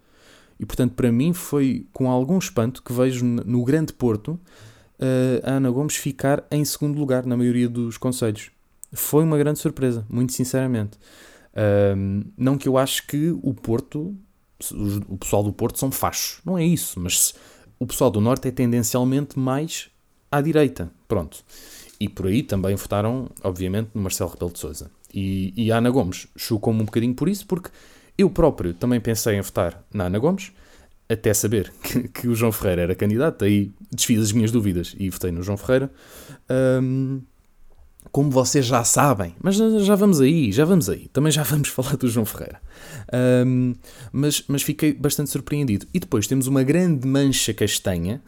[0.59, 4.31] e, portanto, para mim foi com algum espanto que vejo no Grande Porto
[4.99, 8.51] uh, a Ana Gomes ficar em segundo lugar na maioria dos conselhos.
[8.91, 10.97] Foi uma grande surpresa, muito sinceramente.
[12.35, 14.17] Não que eu acho que o Porto
[15.07, 16.41] o pessoal do Porto são fachos.
[16.45, 17.33] Não é isso, mas
[17.79, 19.89] o pessoal do Norte é tendencialmente mais
[20.31, 20.91] à direita.
[21.07, 21.43] Pronto.
[21.99, 24.91] E por aí também votaram, obviamente, no Marcelo Rebelo de Sousa.
[25.13, 27.69] E, e a Ana Gomes chocou-me um bocadinho por isso, porque
[28.19, 30.51] eu próprio também pensei em votar na Ana Gomes,
[31.07, 35.09] até saber que, que o João Ferreira era candidato, aí desfiz as minhas dúvidas e
[35.09, 35.89] votei no João Ferreira.
[36.81, 37.21] Um,
[38.11, 41.95] como vocês já sabem, mas já vamos aí, já vamos aí, também já vamos falar
[41.95, 42.61] do João Ferreira.
[43.45, 43.73] Um,
[44.11, 45.87] mas, mas fiquei bastante surpreendido.
[45.93, 48.21] E depois temos uma grande mancha castanha,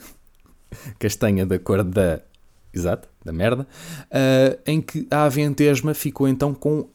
[0.97, 2.21] castanha da cor da.
[2.73, 3.67] Exato, da merda,
[4.06, 6.88] uh, em que a Aventesma ficou então com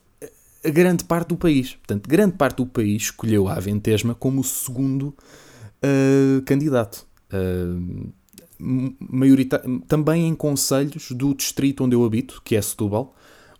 [0.66, 1.74] a grande parte do país.
[1.74, 5.14] Portanto, grande parte do país escolheu a Aventesma como o segundo
[5.82, 7.06] uh, candidato.
[7.32, 8.12] Uh,
[8.58, 13.14] maiorita também em conselhos do distrito onde eu habito, que é Setúbal,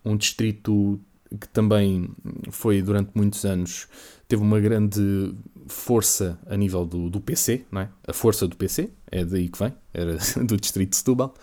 [0.05, 0.99] um distrito
[1.39, 2.09] que também
[2.51, 3.89] foi durante muitos anos
[4.29, 5.35] teve uma grande
[5.67, 7.89] força a nível do, do PC, não é?
[8.07, 11.35] A força do PC, é daí que vem, era do distrito de Setúbal.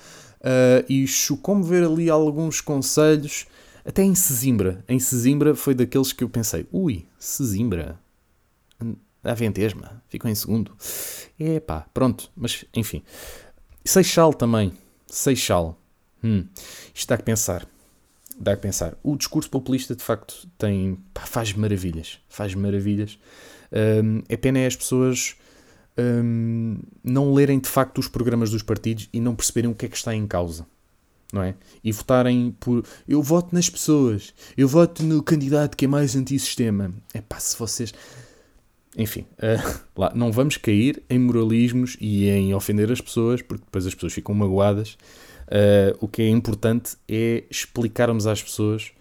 [0.41, 3.45] Uh, e chocou-me ver ali alguns conselhos,
[3.85, 4.83] até em Sesimbra.
[4.87, 7.99] Em Sesimbra foi daqueles que eu pensei, ui, Sesimbra,
[9.23, 10.75] a Ventesma, ficou em segundo.
[11.39, 13.01] É pá, pronto, mas enfim.
[13.85, 14.73] Seixal também.
[15.07, 15.79] Seixal.
[16.23, 16.45] Hum.
[16.93, 17.67] Isto dá que pensar.
[18.37, 18.97] Dá que pensar.
[19.03, 20.97] O discurso populista, de facto, tem.
[21.13, 22.19] Pá, faz maravilhas.
[22.27, 23.17] Faz maravilhas.
[23.71, 25.35] Um, é pena é as pessoas
[25.97, 29.89] um, não lerem de facto os programas dos partidos e não perceberem o que é
[29.89, 30.65] que está em causa.
[31.33, 31.55] Não é?
[31.83, 32.85] E votarem por.
[33.07, 34.33] Eu voto nas pessoas.
[34.55, 36.93] Eu voto no candidato que é mais antissistema.
[37.11, 37.91] É pá, se vocês
[38.95, 43.87] enfim, uh, lá, não vamos cair em moralismos e em ofender as pessoas, porque depois
[43.87, 44.95] as pessoas ficam magoadas.
[45.47, 48.91] Uh, o que é importante é explicarmos às pessoas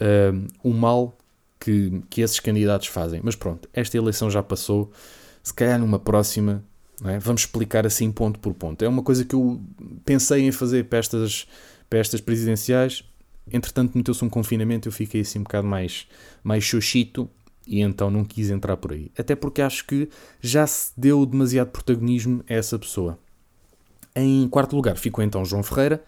[0.00, 1.16] uh, o mal
[1.60, 3.20] que, que esses candidatos fazem.
[3.22, 4.90] Mas pronto, esta eleição já passou.
[5.42, 6.64] Se calhar numa próxima,
[7.04, 7.18] é?
[7.18, 8.84] vamos explicar assim ponto por ponto.
[8.84, 9.60] É uma coisa que eu
[10.04, 11.46] pensei em fazer para estas,
[11.94, 13.04] para estas presidenciais.
[13.52, 16.08] entretanto meteu-se um confinamento, eu fiquei assim um bocado mais,
[16.42, 17.30] mais xoxito
[17.68, 19.12] e então não quis entrar por aí.
[19.16, 20.08] Até porque acho que
[20.40, 23.16] já se deu demasiado protagonismo a essa pessoa.
[24.16, 26.02] Em quarto lugar ficou então João Ferreira,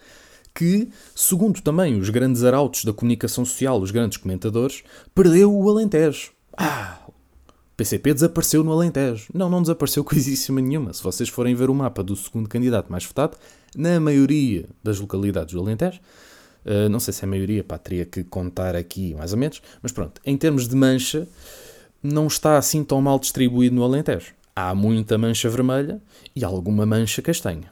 [0.53, 4.83] que, segundo também os grandes arautos da comunicação social, os grandes comentadores,
[5.15, 6.33] perdeu o Alentejo.
[6.57, 6.99] Ah,
[7.77, 9.29] PCP desapareceu no Alentejo.
[9.33, 10.93] Não, não desapareceu coisíssima nenhuma.
[10.93, 13.37] Se vocês forem ver o mapa do segundo candidato mais votado,
[13.77, 16.01] na maioria das localidades do Alentejo,
[16.65, 19.63] uh, não sei se é a maioria, pá, teria que contar aqui mais ou menos,
[19.83, 21.29] mas pronto, em termos de mancha,
[22.03, 24.35] não está assim tão mal distribuído no Alentejo.
[24.55, 26.01] Há muita mancha vermelha
[26.35, 27.71] e alguma mancha castanha.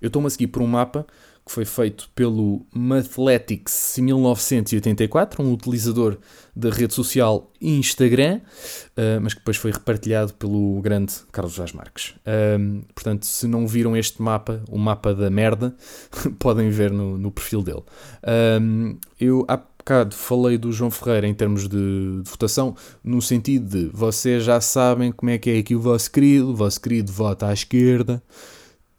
[0.00, 1.06] Eu estou-me a seguir por um mapa
[1.50, 6.16] que foi feito pelo Mathletics 1984, um utilizador
[6.54, 12.14] da rede social Instagram, uh, mas que depois foi repartilhado pelo grande Carlos Vaz Marques.
[12.20, 15.74] Uh, portanto, se não viram este mapa, o mapa da merda,
[16.38, 17.82] podem ver no, no perfil dele.
[18.22, 23.66] Uh, eu há bocado falei do João Ferreira em termos de, de, votação, no sentido
[23.66, 27.10] de vocês já sabem como é que é aqui o vosso querido, o vosso querido
[27.10, 28.22] vota à esquerda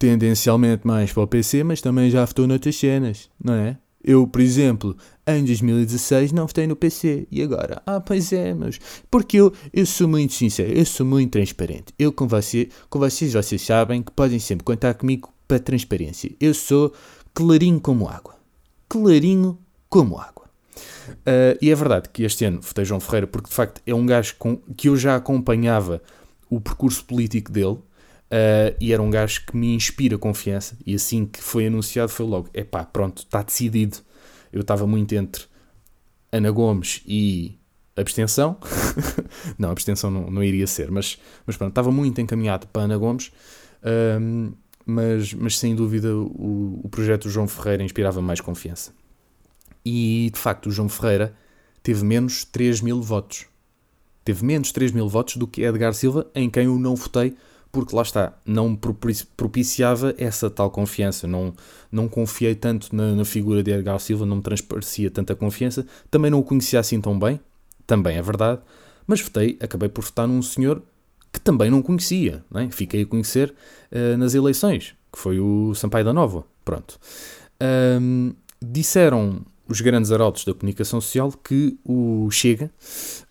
[0.02, 3.78] tendencialmente mais para o PC, mas também já votou noutras cenas, não é?
[4.02, 7.28] Eu, por exemplo, em 2016 não votei no PC.
[7.30, 7.80] E agora?
[7.86, 8.80] Ah, pois é, mas.
[9.08, 11.94] Porque eu, eu sou muito sincero, eu sou muito transparente.
[11.96, 16.32] Eu com, você, com vocês, vocês sabem que podem sempre contar comigo para transparência.
[16.40, 16.92] Eu sou
[17.32, 18.34] clarinho como água.
[18.88, 19.56] Clarinho
[19.88, 20.46] como água.
[21.10, 24.04] Uh, e é verdade que este ano votei João Ferreira porque de facto é um
[24.04, 26.02] gajo com, que eu já acompanhava
[26.50, 27.78] o percurso político dele
[28.32, 30.74] Uh, e era um gajo que me inspira confiança.
[30.86, 33.98] E assim que foi anunciado, foi logo: é pá, pronto, está decidido.
[34.50, 35.44] Eu estava muito entre
[36.32, 37.58] Ana Gomes e
[37.94, 38.56] abstenção.
[39.58, 43.30] não, abstenção não, não iria ser, mas, mas pronto, estava muito encaminhado para Ana Gomes.
[43.82, 44.54] Uh,
[44.86, 48.94] mas, mas sem dúvida o, o projeto do João Ferreira inspirava mais confiança.
[49.84, 51.36] E de facto, o João Ferreira
[51.82, 53.44] teve menos 3 mil votos.
[54.24, 57.36] Teve menos 3 mil votos do que Edgar Silva, em quem eu não votei
[57.72, 58.78] porque lá está, não
[59.34, 61.54] propiciava essa tal confiança, não,
[61.90, 66.30] não confiei tanto na, na, figura de Edgar Silva, não me transparecia tanta confiança, também
[66.30, 67.40] não o conhecia assim tão bem,
[67.86, 68.60] também é verdade,
[69.06, 70.82] mas votei, acabei por votar num senhor
[71.32, 72.70] que também não conhecia, não é?
[72.70, 73.54] fiquei a conhecer
[73.90, 77.00] uh, nas eleições, que foi o Sampaio da Nova, pronto.
[78.00, 82.70] Um, disseram os grandes arautos da comunicação social que o Chega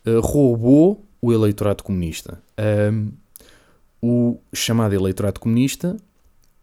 [0.07, 2.41] uh, roubou o eleitorado comunista.
[2.91, 3.11] Um,
[4.01, 5.95] o chamado eleitorado comunista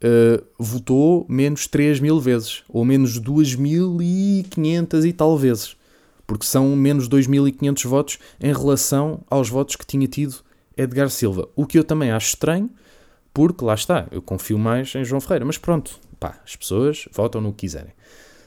[0.02, 5.76] uh, votou menos 3 mil vezes, ou menos 2.500 e tal vezes,
[6.26, 10.36] porque são menos 2.500 votos em relação aos votos que tinha tido
[10.76, 11.48] Edgar Silva.
[11.54, 12.70] O que eu também acho estranho,
[13.32, 17.40] porque lá está, eu confio mais em João Ferreira, mas pronto, pá, as pessoas votam
[17.40, 17.92] no que quiserem.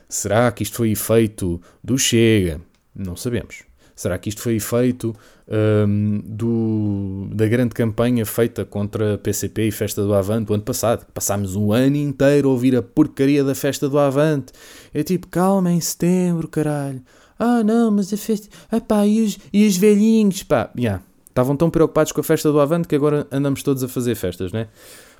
[0.09, 2.59] Será que isto foi efeito do Chega?
[2.93, 3.70] Não sabemos.
[4.01, 5.15] Será que isto foi efeito
[5.47, 10.63] um, do, da grande campanha feita contra a PCP e Festa do Avante o ano
[10.63, 11.05] passado?
[11.13, 14.53] Passámos um ano inteiro a ouvir a porcaria da Festa do Avante.
[14.91, 16.99] É tipo, calma, em setembro, caralho.
[17.37, 18.49] Ah, não, mas a festa.
[18.75, 20.71] Epá, e os, e os velhinhos, pá.
[20.75, 21.03] Yeah.
[21.29, 24.51] Estavam tão preocupados com a festa do Avante que agora andamos todos a fazer festas,
[24.51, 24.67] né?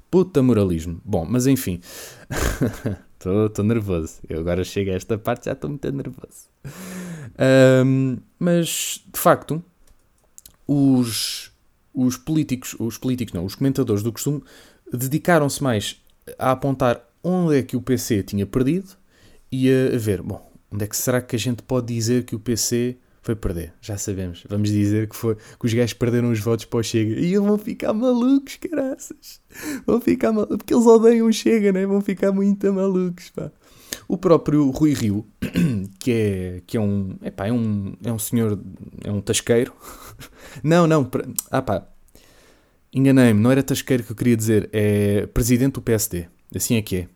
[0.10, 1.00] Puta moralismo.
[1.06, 1.80] Bom, mas enfim.
[3.14, 4.16] Estou nervoso.
[4.28, 6.51] Eu agora chego a esta parte já estou muito nervoso.
[7.86, 9.64] Um, mas, de facto,
[10.68, 11.52] os,
[11.94, 14.44] os políticos, os políticos não, os comentadores do costume
[14.92, 16.02] dedicaram-se mais
[16.38, 18.90] a apontar onde é que o PC tinha perdido
[19.52, 22.40] e a, ver, bom, onde é que será que a gente pode dizer que o
[22.40, 23.74] PC foi perder.
[23.82, 24.44] Já sabemos.
[24.50, 27.20] Vamos dizer que, foi, que os gajos perderam os votos para o Chega.
[27.20, 29.40] E vão ficar malucos, caraças.
[29.86, 30.58] Vão ficar malucos.
[30.58, 31.86] Porque eles odeiam o Chega, né?
[31.86, 33.52] Vão ficar muito malucos, pá.
[34.08, 35.26] O próprio Rui Rio,
[36.00, 37.16] que é, que é um.
[37.24, 37.94] Epá, é um.
[38.04, 38.60] É um senhor.
[39.04, 39.74] É um tasqueiro.
[40.64, 41.10] não, não.
[41.50, 41.88] Ah, pá.
[42.94, 43.40] Enganei-me.
[43.40, 44.70] Não era tasqueiro que eu queria dizer.
[44.74, 46.28] É presidente do PSD.
[46.56, 47.08] Assim é que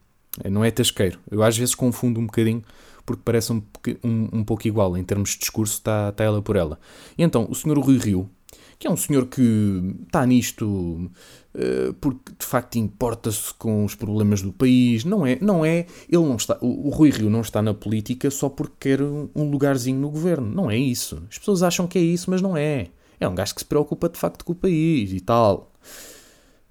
[0.43, 0.49] é.
[0.49, 1.19] Não é tasqueiro.
[1.29, 2.63] Eu às vezes confundo um bocadinho
[3.05, 3.61] porque parece um,
[4.03, 6.79] um, um pouco igual, em termos de discurso, está, está ela por ela.
[7.17, 8.29] E então, o senhor Rui Rio,
[8.77, 14.41] que é um senhor que está nisto uh, porque de facto importa-se com os problemas
[14.41, 17.73] do país, não é, não é, ele não está, o, Rui Rio não está na
[17.73, 21.23] política só porque quer um lugarzinho no governo, não é isso.
[21.29, 22.87] As pessoas acham que é isso, mas não é.
[23.19, 25.71] É um gajo que se preocupa de facto com o país e tal.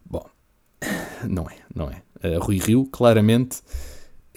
[0.04, 0.26] Bom,
[1.28, 2.02] não é, não é.
[2.22, 3.62] Uh, Rui Rio claramente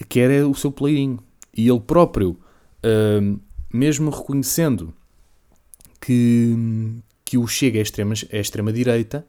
[0.08, 1.18] quer é o seu playinho
[1.54, 2.38] e ele próprio,
[2.84, 3.40] uh,
[3.72, 4.94] mesmo reconhecendo
[6.00, 6.54] que,
[7.28, 9.22] que o Chega é extrema, é extrema direita,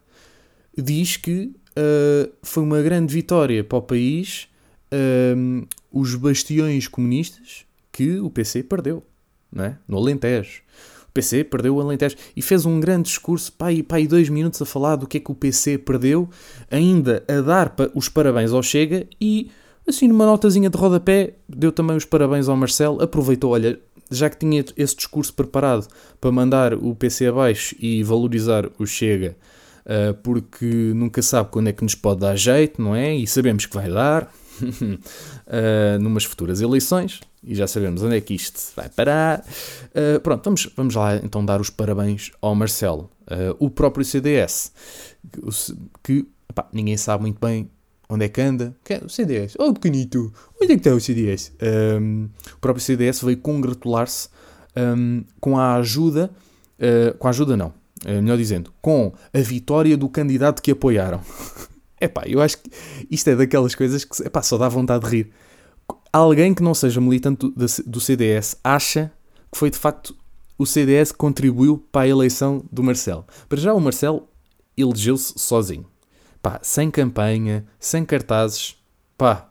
[0.74, 4.48] diz que uh, foi uma grande vitória para o país
[4.90, 9.04] uh, os bastiões comunistas que o PC perdeu,
[9.52, 9.78] não é?
[9.86, 10.62] No Alentejo.
[11.10, 14.64] O PC perdeu o Alentejo e fez um grande discurso, pá, e dois minutos a
[14.64, 16.26] falar do que é que o PC perdeu,
[16.70, 19.50] ainda a dar os parabéns ao Chega e,
[19.86, 23.78] assim, numa notazinha de rodapé, deu também os parabéns ao Marcelo, aproveitou, olha,
[24.10, 25.86] já que tinha esse discurso preparado
[26.20, 29.36] para mandar o PC abaixo e valorizar o Chega,
[29.86, 33.14] uh, porque nunca sabe quando é que nos pode dar jeito, não é?
[33.14, 38.34] E sabemos que vai dar, uh, numas futuras eleições e já sabemos onde é que
[38.34, 39.44] isto vai parar.
[39.94, 43.10] Uh, pronto, vamos, vamos lá então dar os parabéns ao Marcelo.
[43.22, 44.72] Uh, o próprio CDS,
[46.02, 47.70] que epá, ninguém sabe muito bem
[48.10, 48.76] onde é que anda.
[48.88, 51.52] É o CDS, oh pequenito, onde é que está o CDS?
[52.00, 54.28] Um, o próprio CDS veio congratular-se
[54.76, 56.30] um, com a ajuda,
[56.78, 57.72] uh, com a ajuda não,
[58.04, 61.20] melhor dizendo, com a vitória do candidato que apoiaram.
[62.00, 62.70] Epá, eu acho que
[63.10, 65.30] isto é daquelas coisas que epá, só dá vontade de rir.
[66.10, 69.12] Alguém que não seja militante do, CDS acha
[69.52, 70.16] que foi de facto
[70.56, 73.26] o CDS que contribuiu para a eleição do Marcelo.
[73.48, 74.26] Para já o Marcelo
[74.76, 75.86] elegeu-se sozinho.
[76.42, 78.76] Pá, sem campanha, sem cartazes.
[79.16, 79.50] Pá,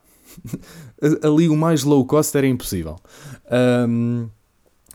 [1.24, 2.98] ali o mais low cost era impossível.
[3.88, 4.30] Um,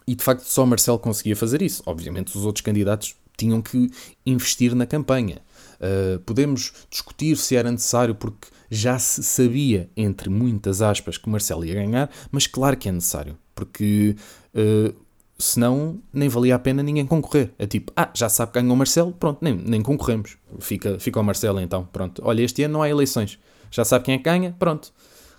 [0.06, 1.82] e de facto só o Marcelo conseguia fazer isso.
[1.86, 3.90] Obviamente os outros candidatos tinham que
[4.24, 5.40] investir na campanha.
[5.76, 11.30] Uh, podemos discutir se era necessário, porque já se sabia, entre muitas aspas, que o
[11.30, 14.16] Marcelo ia ganhar, mas claro que é necessário, porque
[14.54, 14.94] uh,
[15.38, 17.52] senão nem valia a pena ninguém concorrer.
[17.58, 20.36] É tipo, ah, já sabe que ganhou o Marcelo, pronto, nem, nem concorremos.
[20.60, 22.22] Fica, fica o Marcelo então, pronto.
[22.24, 23.38] Olha, este ano não há eleições,
[23.70, 24.92] já sabe quem é que ganha, pronto.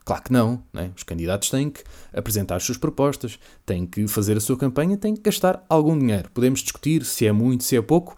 [0.03, 0.91] Claro que não, né?
[0.95, 5.15] os candidatos têm que apresentar as suas propostas, têm que fazer a sua campanha, têm
[5.15, 6.29] que gastar algum dinheiro.
[6.31, 8.15] Podemos discutir se é muito, se é pouco,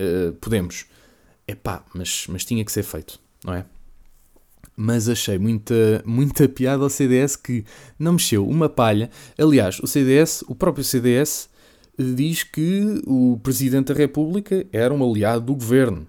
[0.00, 0.86] uh, podemos.
[1.46, 3.66] Epá, mas, mas tinha que ser feito, não é?
[4.76, 7.64] Mas achei muita, muita piada ao CDS que
[7.98, 9.08] não mexeu uma palha.
[9.38, 11.48] Aliás, o CDS, o próprio CDS,
[11.98, 16.06] diz que o Presidente da República era um aliado do governo.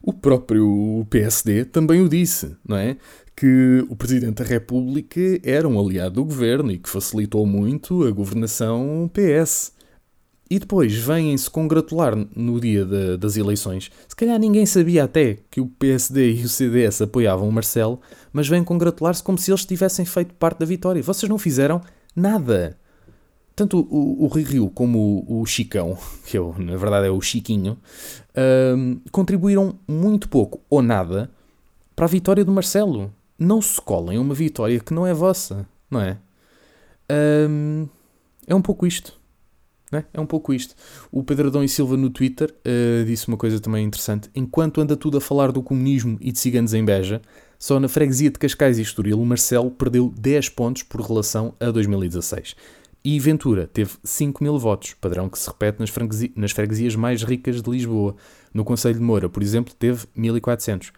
[0.00, 2.96] O próprio PSD também o disse, não é?
[3.34, 8.10] Que o Presidente da República era um aliado do governo e que facilitou muito a
[8.10, 9.72] governação PS.
[10.50, 13.90] E depois vêm-se congratular no dia de, das eleições.
[14.08, 18.00] Se calhar ninguém sabia até que o PSD e o CDS apoiavam o Marcelo,
[18.32, 21.02] mas vêm congratular-se como se eles tivessem feito parte da vitória.
[21.02, 21.82] Vocês não fizeram
[22.16, 22.78] nada.
[23.54, 27.20] Tanto o, o Rui Rio como o, o Chicão, que eu, na verdade é o
[27.20, 27.76] Chiquinho,
[28.76, 31.30] um, contribuíram muito pouco ou nada
[31.94, 33.12] para a vitória do Marcelo.
[33.38, 36.16] Não se colhem uma vitória que não é vossa, não é?
[37.10, 37.88] Um,
[38.46, 39.17] é um pouco isto.
[39.90, 40.04] É?
[40.12, 40.74] é um pouco isto.
[41.10, 44.28] O Pedro Adão e Silva no Twitter uh, disse uma coisa também interessante.
[44.34, 47.22] Enquanto anda tudo a falar do comunismo e de ciganos em Beja,
[47.58, 52.54] só na freguesia de Cascais e Estoril Marcelo perdeu 10 pontos por relação a 2016.
[53.02, 55.90] E Ventura teve 5 mil votos, padrão que se repete nas,
[56.36, 58.14] nas freguesias mais ricas de Lisboa.
[58.52, 60.92] No Conselho de Moura, por exemplo, teve 1400.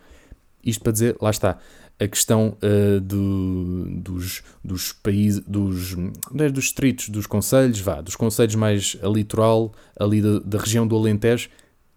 [0.64, 1.58] Isto para dizer, lá está,
[2.00, 5.94] a questão uh, do, dos, dos países, dos,
[6.38, 10.86] é dos distritos, dos conselhos, vá, dos conselhos mais a litoral, ali da, da, região
[10.86, 11.50] do Alentejo,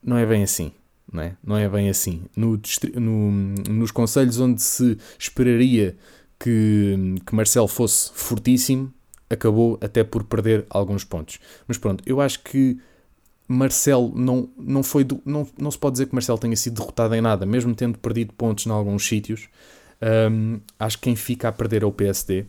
[0.03, 0.73] não é bem assim.
[1.11, 2.23] Não é, não é bem assim.
[2.35, 2.59] No,
[2.95, 3.31] no,
[3.69, 5.95] nos conselhos onde se esperaria
[6.37, 8.91] que, que Marcelo fosse fortíssimo,
[9.29, 11.39] acabou até por perder alguns pontos.
[11.67, 12.77] Mas pronto, eu acho que
[13.47, 15.03] Marcelo não, não foi.
[15.03, 17.97] Do, não, não se pode dizer que Marcelo tenha sido derrotado em nada, mesmo tendo
[17.99, 19.47] perdido pontos em alguns sítios.
[20.03, 22.45] Um, acho que quem fica a perder é o PSD,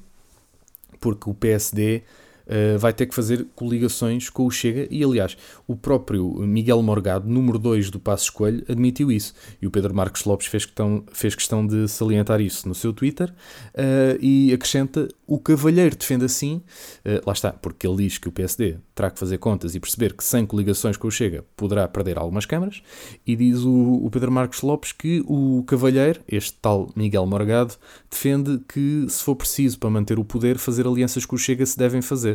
[0.98, 2.02] porque o PSD
[2.46, 4.86] uh, vai ter que fazer coligações com o Chega.
[4.90, 9.34] E, aliás, o próprio Miguel Morgado, número 2 do Passo Escolho, admitiu isso.
[9.60, 13.30] E o Pedro Marcos Lopes fez questão, fez questão de salientar isso no seu Twitter
[13.30, 16.62] uh, e acrescenta: o Cavalheiro defende assim,
[17.04, 20.14] uh, lá está, porque ele diz que o PSD terá que fazer contas e perceber
[20.14, 22.82] que sem coligações com o Chega poderá perder algumas câmaras.
[23.26, 27.74] E diz o, o Pedro Marcos Lopes que o Cavalheiro, este tal Miguel Morgado,
[28.10, 31.76] defende que, se for preciso para manter o poder, fazer alianças com o Chega se
[31.76, 32.33] devem fazer.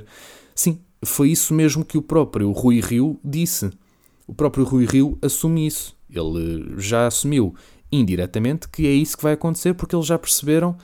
[0.55, 3.69] Sim, foi isso mesmo que o próprio Rui Rio disse.
[4.27, 5.95] O próprio Rui Rio assume isso.
[6.09, 7.55] Ele já assumiu
[7.91, 10.75] indiretamente que é isso que vai acontecer porque eles já perceberam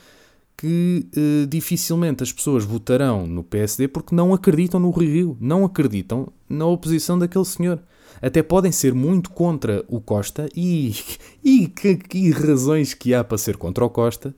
[0.58, 5.66] que eh, dificilmente as pessoas votarão no PSD porque não acreditam no Rui Rio, não
[5.66, 7.82] acreditam na oposição daquele senhor.
[8.22, 10.96] Até podem ser muito contra o Costa e,
[11.44, 14.34] e que, que razões que há para ser contra o Costa.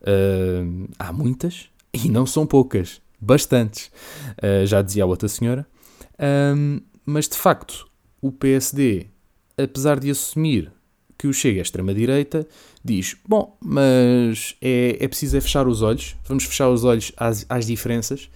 [0.00, 3.90] Uh, há muitas e não são poucas bastantes,
[4.42, 5.66] uh, já dizia a outra senhora.
[6.56, 7.88] Um, mas de facto,
[8.20, 9.06] o PSD,
[9.56, 10.72] apesar de assumir
[11.20, 12.46] que o Chega é extrema-direita,
[12.82, 17.44] diz: bom, mas é, é preciso é fechar os olhos, vamos fechar os olhos às,
[17.46, 18.30] às diferenças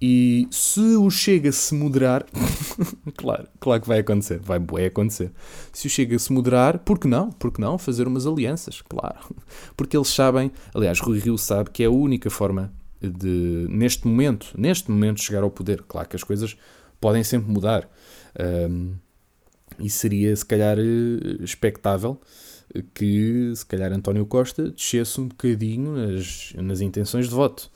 [0.00, 2.24] E se o Chega se moderar,
[3.16, 5.32] claro, claro que vai acontecer, vai, vai acontecer.
[5.72, 7.32] Se o Chega se moderar, por que não?
[7.32, 8.82] Por que não fazer umas alianças?
[8.82, 9.34] Claro.
[9.76, 14.52] Porque eles sabem, aliás, Rui Rio sabe que é a única forma de, neste momento,
[14.56, 15.82] neste momento, chegar ao poder.
[15.82, 16.56] Claro que as coisas
[17.00, 17.88] podem sempre mudar.
[18.70, 18.94] Um,
[19.78, 20.78] e seria, se calhar,
[21.40, 22.20] expectável
[22.94, 27.70] que, se calhar, António Costa descesse um bocadinho nas, nas intenções de voto.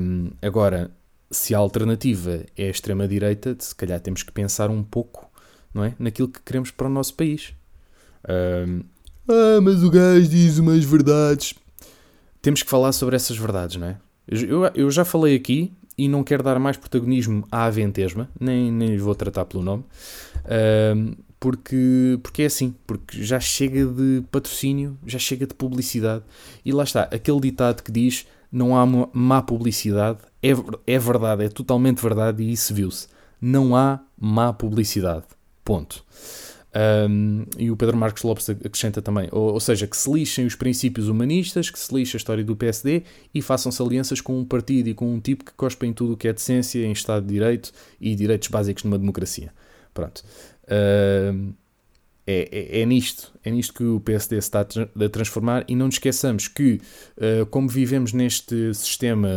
[0.00, 0.90] Um, agora,
[1.30, 5.30] se a alternativa é a extrema-direita, se calhar temos que pensar um pouco
[5.74, 5.94] não é?
[5.98, 7.52] naquilo que queremos para o nosso país.
[8.28, 8.82] Um,
[9.28, 11.54] ah, mas o gajo diz umas verdades.
[12.40, 13.96] Temos que falar sobre essas verdades, não é?
[14.28, 18.96] Eu, eu já falei aqui e não quero dar mais protagonismo à Aventesma, nem, nem
[18.98, 19.84] vou tratar pelo nome,
[20.44, 26.24] uh, porque, porque é assim, porque já chega de patrocínio, já chega de publicidade,
[26.64, 30.50] e lá está, aquele ditado que diz não há má publicidade, é,
[30.86, 33.08] é verdade, é totalmente verdade, e isso viu-se.
[33.40, 35.24] Não há má publicidade.
[35.64, 36.04] Ponto.
[37.08, 40.54] Um, e o Pedro Marcos Lopes acrescenta também, ou, ou, seja, que se lixem os
[40.54, 43.02] princípios humanistas, que se lixe a história do PSD
[43.34, 46.16] e façam-se alianças com um partido e com um tipo que cospe em tudo o
[46.16, 49.52] que é decência, em Estado de Direito e direitos básicos numa democracia.
[49.94, 50.22] Pronto.
[50.68, 51.54] Um,
[52.26, 55.86] é, é, é, nisto, é nisto que o PSD se está a transformar e não
[55.86, 56.80] nos esqueçamos que,
[57.16, 59.28] uh, como vivemos neste sistema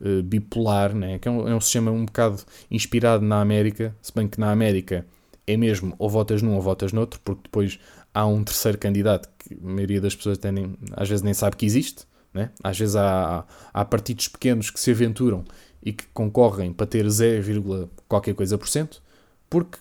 [0.00, 4.12] uh, bipolar, né, que é um, é um sistema um bocado inspirado na América, se
[4.12, 5.06] bem que na América
[5.48, 7.80] é mesmo ou votas num ou votas noutro, porque depois
[8.12, 11.64] há um terceiro candidato que a maioria das pessoas nem, às vezes nem sabe que
[11.66, 12.06] existe.
[12.32, 12.50] Né?
[12.62, 15.44] Às vezes há, há partidos pequenos que se aventuram
[15.82, 19.02] e que concorrem para ter 0, qualquer coisa por cento,
[19.48, 19.78] porque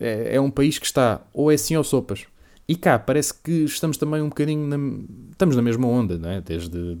[0.00, 2.26] é, é, um país que está ou é assim ou sopas.
[2.66, 4.76] E cá parece que estamos também um bocadinho na,
[5.30, 6.40] estamos na mesma onda, não é?
[6.40, 6.96] desde,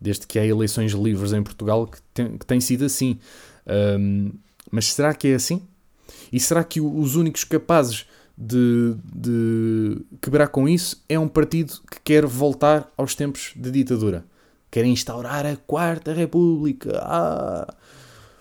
[0.00, 3.18] desde que há eleições livres em Portugal que tem, que tem sido assim.
[3.66, 4.32] Um,
[4.70, 5.62] mas será que é assim?
[6.32, 8.06] E será que os únicos capazes
[8.36, 14.24] de, de quebrar com isso é um partido que quer voltar aos tempos de ditadura?
[14.70, 16.98] Quer instaurar a Quarta República?
[17.02, 17.74] Ah,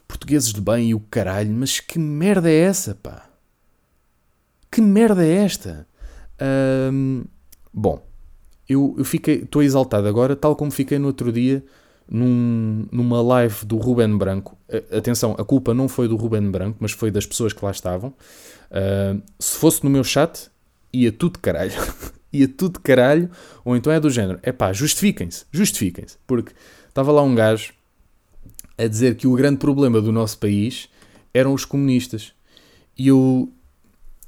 [0.08, 3.30] portugueses de bem e o caralho, mas que merda é essa, pá?
[4.72, 5.88] Que merda é esta?
[7.74, 8.06] bom,
[8.70, 11.64] eu, eu fiquei, estou exaltado agora, tal como fiquei no outro dia
[12.10, 14.58] num, numa live do Ruben Branco.
[14.92, 18.14] Atenção, a culpa não foi do Ruben Branco, mas foi das pessoas que lá estavam.
[18.72, 20.50] Uh, se fosse no meu chat,
[20.92, 21.74] ia tudo de caralho.
[22.32, 23.30] ia tudo de caralho.
[23.64, 26.18] Ou então é do género: é pá, justifiquem-se, justifiquem-se.
[26.26, 26.54] Porque
[26.88, 27.74] estava lá um gajo
[28.78, 30.90] a dizer que o grande problema do nosso país
[31.34, 32.34] eram os comunistas.
[32.98, 33.52] E eu,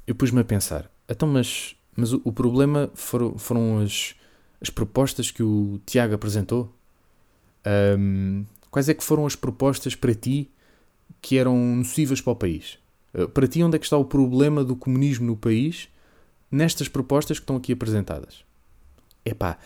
[0.06, 4.14] eu pus-me a pensar: então, mas, mas o, o problema foram, foram as,
[4.60, 6.74] as propostas que o Tiago apresentou?
[7.66, 10.50] Um, quais é que foram as propostas para ti
[11.20, 12.78] que eram nocivas para o país?
[13.14, 15.88] Uh, para ti, onde é que está o problema do comunismo no país
[16.50, 18.44] nestas propostas que estão aqui apresentadas?
[19.24, 19.58] Epá,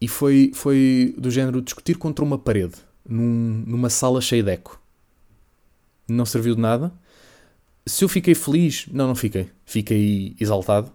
[0.00, 2.74] e foi, foi do género discutir contra uma parede,
[3.08, 4.80] num, numa sala cheia de eco.
[6.08, 6.92] Não serviu de nada.
[7.84, 9.48] Se eu fiquei feliz, não, não fiquei.
[9.64, 10.92] Fiquei exaltado.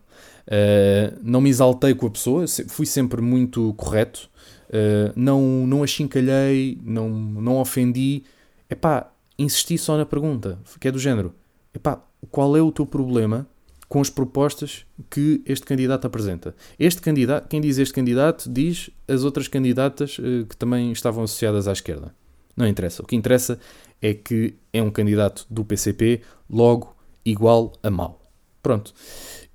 [0.47, 4.29] Uh, não me exaltei com a pessoa, fui sempre muito correto.
[4.71, 8.23] Uh, não, não achincalhei, não, não ofendi.
[8.69, 11.35] Epá, insisti só na pergunta, que é do género.
[11.73, 13.45] Epá, qual é o teu problema
[13.89, 16.55] com as propostas que este candidato apresenta?
[16.79, 21.67] Este candidato, quem diz este candidato, diz as outras candidatas uh, que também estavam associadas
[21.67, 22.15] à esquerda.
[22.55, 23.03] Não interessa.
[23.03, 23.59] O que interessa
[24.01, 26.95] é que é um candidato do PCP, logo
[27.25, 28.21] igual a mau.
[28.63, 28.93] Pronto.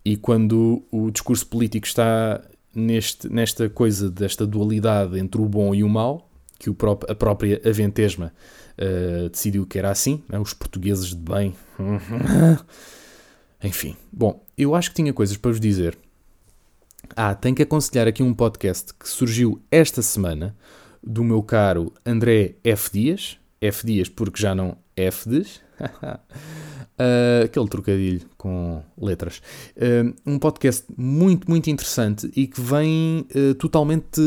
[0.05, 2.43] E quando o discurso político está
[2.77, 7.14] neste, nesta coisa desta dualidade entre o bom e o mau, que o pró a
[7.14, 8.33] própria Aventesma
[8.79, 10.39] uh, decidiu que era assim, né?
[10.39, 11.55] os portugueses de bem.
[13.64, 15.99] Enfim, bom, eu acho que tinha coisas para vos dizer.
[17.16, 20.55] Ah, tenho que aconselhar aqui um podcast que surgiu esta semana
[21.03, 22.91] do meu caro André F.
[22.93, 23.39] Dias.
[23.61, 23.87] F.
[23.87, 25.28] Dias porque já não F.
[25.28, 25.61] Dias.
[25.78, 29.42] Uh, aquele trocadilho com letras.
[29.76, 34.20] Uh, um podcast muito, muito interessante e que vem uh, totalmente.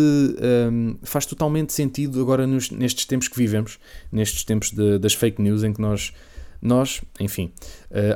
[1.01, 3.79] faz totalmente sentido agora nos, nestes tempos que vivemos,
[4.11, 6.13] nestes tempos de, das fake news em que nós.
[6.61, 7.53] Nós, enfim,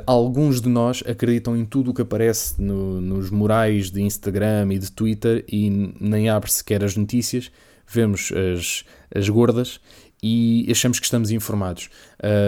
[0.06, 4.78] alguns de nós acreditam em tudo o que aparece no, nos murais de Instagram e
[4.78, 7.50] de Twitter e nem abre sequer as notícias,
[7.88, 8.84] vemos as,
[9.14, 9.80] as gordas
[10.26, 11.90] e achamos que estamos informados.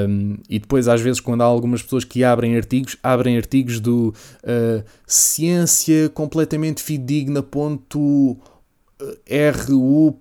[0.09, 4.15] Um, e depois, às vezes, quando há algumas pessoas que abrem artigos, abrem artigos do
[4.43, 7.45] uh, ciência completamente fidedigna
[9.67, 10.13] ru.br.org.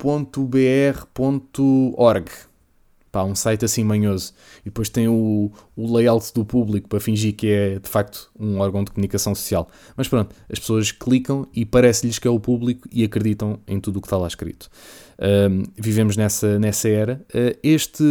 [3.09, 7.33] pá, um site assim manhoso, e depois tem o, o layout do público para fingir
[7.33, 9.69] que é de facto um órgão de comunicação social.
[9.95, 13.99] Mas pronto, as pessoas clicam e parece-lhes que é o público e acreditam em tudo
[13.99, 14.69] o que está lá escrito.
[15.77, 17.21] Vivemos nessa, nessa era.
[17.33, 18.03] Uh, este,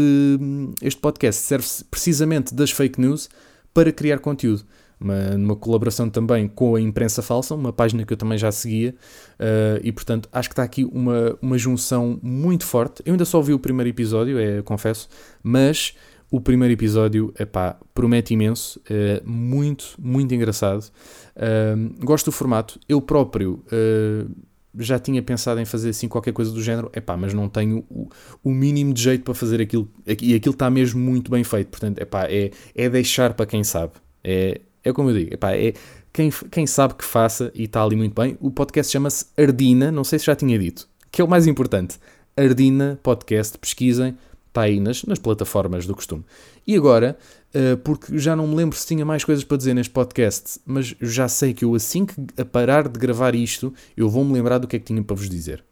[0.82, 3.28] este podcast serve precisamente das fake news
[3.72, 4.64] para criar conteúdo
[5.00, 8.94] uma, numa colaboração também com a Imprensa Falsa, uma página que eu também já seguia,
[9.38, 13.02] uh, e portanto acho que está aqui uma, uma junção muito forte.
[13.04, 15.08] Eu ainda só vi o primeiro episódio, é, confesso,
[15.42, 15.94] mas
[16.30, 20.90] o primeiro episódio, epá, promete imenso, é muito, muito engraçado.
[21.36, 22.80] Uh, gosto do formato.
[22.88, 24.30] Eu próprio uh,
[24.78, 28.08] já tinha pensado em fazer assim qualquer coisa do género, epá, mas não tenho o,
[28.42, 31.68] o mínimo de jeito para fazer aquilo, e aquilo está mesmo muito bem feito.
[31.68, 33.92] Portanto, epá, é, é deixar para quem sabe.
[34.22, 35.74] É, é como eu digo, epá, é
[36.12, 38.36] quem, quem sabe que faça e está ali muito bem.
[38.40, 41.98] O podcast chama-se Ardina, não sei se já tinha dito, que é o mais importante.
[42.36, 44.16] Ardina Podcast, pesquisem,
[44.54, 46.24] está aí nas, nas plataformas do costume.
[46.64, 47.18] E agora,
[47.54, 50.94] uh, porque já não me lembro se tinha mais coisas para dizer neste podcast, mas
[51.00, 54.68] já sei que eu assim que a parar de gravar isto, eu vou-me lembrar do
[54.68, 55.64] que é que tinha para vos dizer.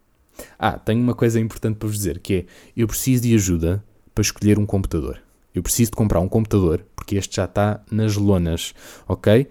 [0.59, 4.21] Ah, tenho uma coisa importante para vos dizer, que é, eu preciso de ajuda para
[4.21, 5.21] escolher um computador.
[5.55, 8.73] Eu preciso de comprar um computador, porque este já está nas lonas,
[9.07, 9.47] ok?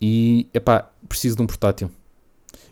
[0.00, 1.90] E, epá, preciso de um portátil.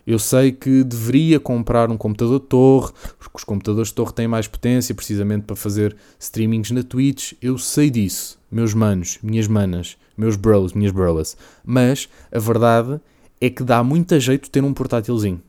[0.05, 4.27] Eu sei que deveria comprar um computador de torre, porque os computadores de torre têm
[4.27, 7.33] mais potência, precisamente para fazer streamings na Twitch.
[7.41, 11.35] Eu sei disso, meus manos, minhas manas, meus bros, minhas broas.
[11.65, 12.99] Mas a verdade
[13.41, 15.41] é que dá muito jeito ter um portátilzinho.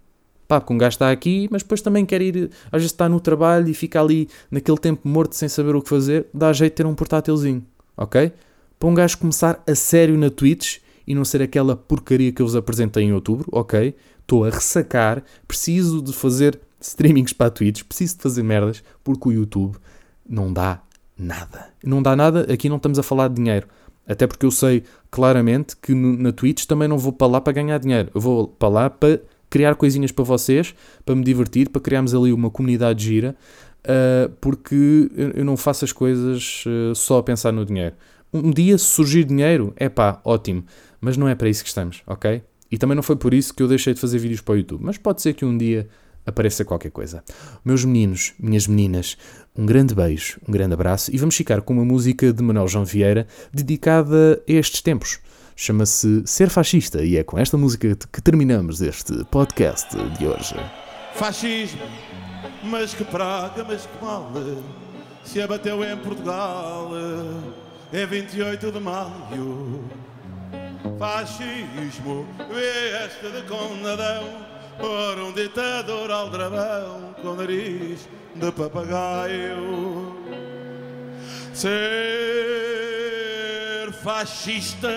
[0.48, 3.18] Pá, porque um gajo está aqui, mas depois também quer ir, às vezes está no
[3.18, 6.86] trabalho e fica ali naquele tempo morto sem saber o que fazer, dá jeito ter
[6.86, 7.64] um portátilzinho,
[7.96, 8.32] ok?
[8.78, 12.46] Para um gajo começar a sério na Twitch e não ser aquela porcaria que eu
[12.46, 13.94] vos apresentei em outubro, ok?
[14.26, 19.32] Estou a ressacar, preciso de fazer streamings para Twitch, preciso de fazer merdas, porque o
[19.32, 19.76] YouTube
[20.28, 20.82] não dá
[21.16, 21.68] nada.
[21.84, 23.68] Não dá nada, aqui não estamos a falar de dinheiro.
[24.04, 27.78] Até porque eu sei claramente que na Twitch também não vou para lá para ganhar
[27.78, 28.10] dinheiro.
[28.12, 30.74] Eu vou para lá para criar coisinhas para vocês,
[31.04, 33.36] para me divertir, para criarmos ali uma comunidade gira,
[33.84, 37.94] uh, porque eu não faço as coisas uh, só a pensar no dinheiro.
[38.32, 40.64] Um dia, se surgir dinheiro, é pá, ótimo,
[41.00, 42.42] mas não é para isso que estamos, ok?
[42.70, 44.82] E também não foi por isso que eu deixei de fazer vídeos para o YouTube,
[44.82, 45.88] mas pode ser que um dia
[46.24, 47.22] apareça qualquer coisa.
[47.64, 49.16] Meus meninos, minhas meninas,
[49.56, 52.84] um grande beijo, um grande abraço e vamos ficar com uma música de Manuel João
[52.84, 55.20] Vieira dedicada a estes tempos
[55.56, 60.54] chama-se Ser Fascista e é com esta música que terminamos este podcast de hoje.
[61.14, 61.80] Fascismo,
[62.62, 64.30] mas que praga, mas que mal
[65.24, 66.90] se abateu em Portugal.
[67.90, 69.82] É 28 de maio.
[70.98, 72.26] Fascismo,
[73.04, 74.24] este de condenadão
[74.78, 80.16] por um ditador aldrabão com nariz de papagaio.
[81.52, 82.32] Ser
[84.02, 84.88] fascista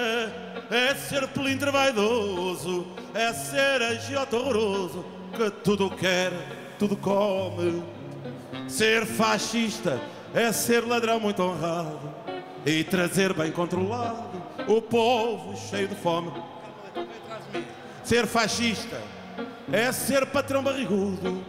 [0.70, 5.04] é ser pelintre vaidoso, é ser agiota horroroso,
[5.36, 6.32] que tudo quer,
[6.78, 7.84] tudo come.
[8.68, 10.00] Ser fascista
[10.34, 12.00] é ser ladrão muito honrado
[12.66, 16.32] e trazer bem controlado o povo cheio de fome.
[18.04, 19.02] Ser fascista
[19.72, 21.44] é ser patrão barrigudo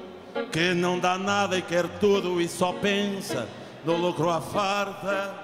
[0.52, 3.48] que não dá nada e quer tudo e só pensa
[3.84, 5.34] no lucro à farta.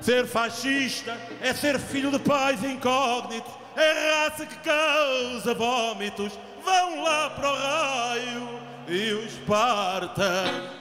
[0.00, 6.38] Ser fascista é ser filho de pais incógnitos, é raça que causa vômitos.
[6.64, 10.79] Vão lá para o raio e os parta.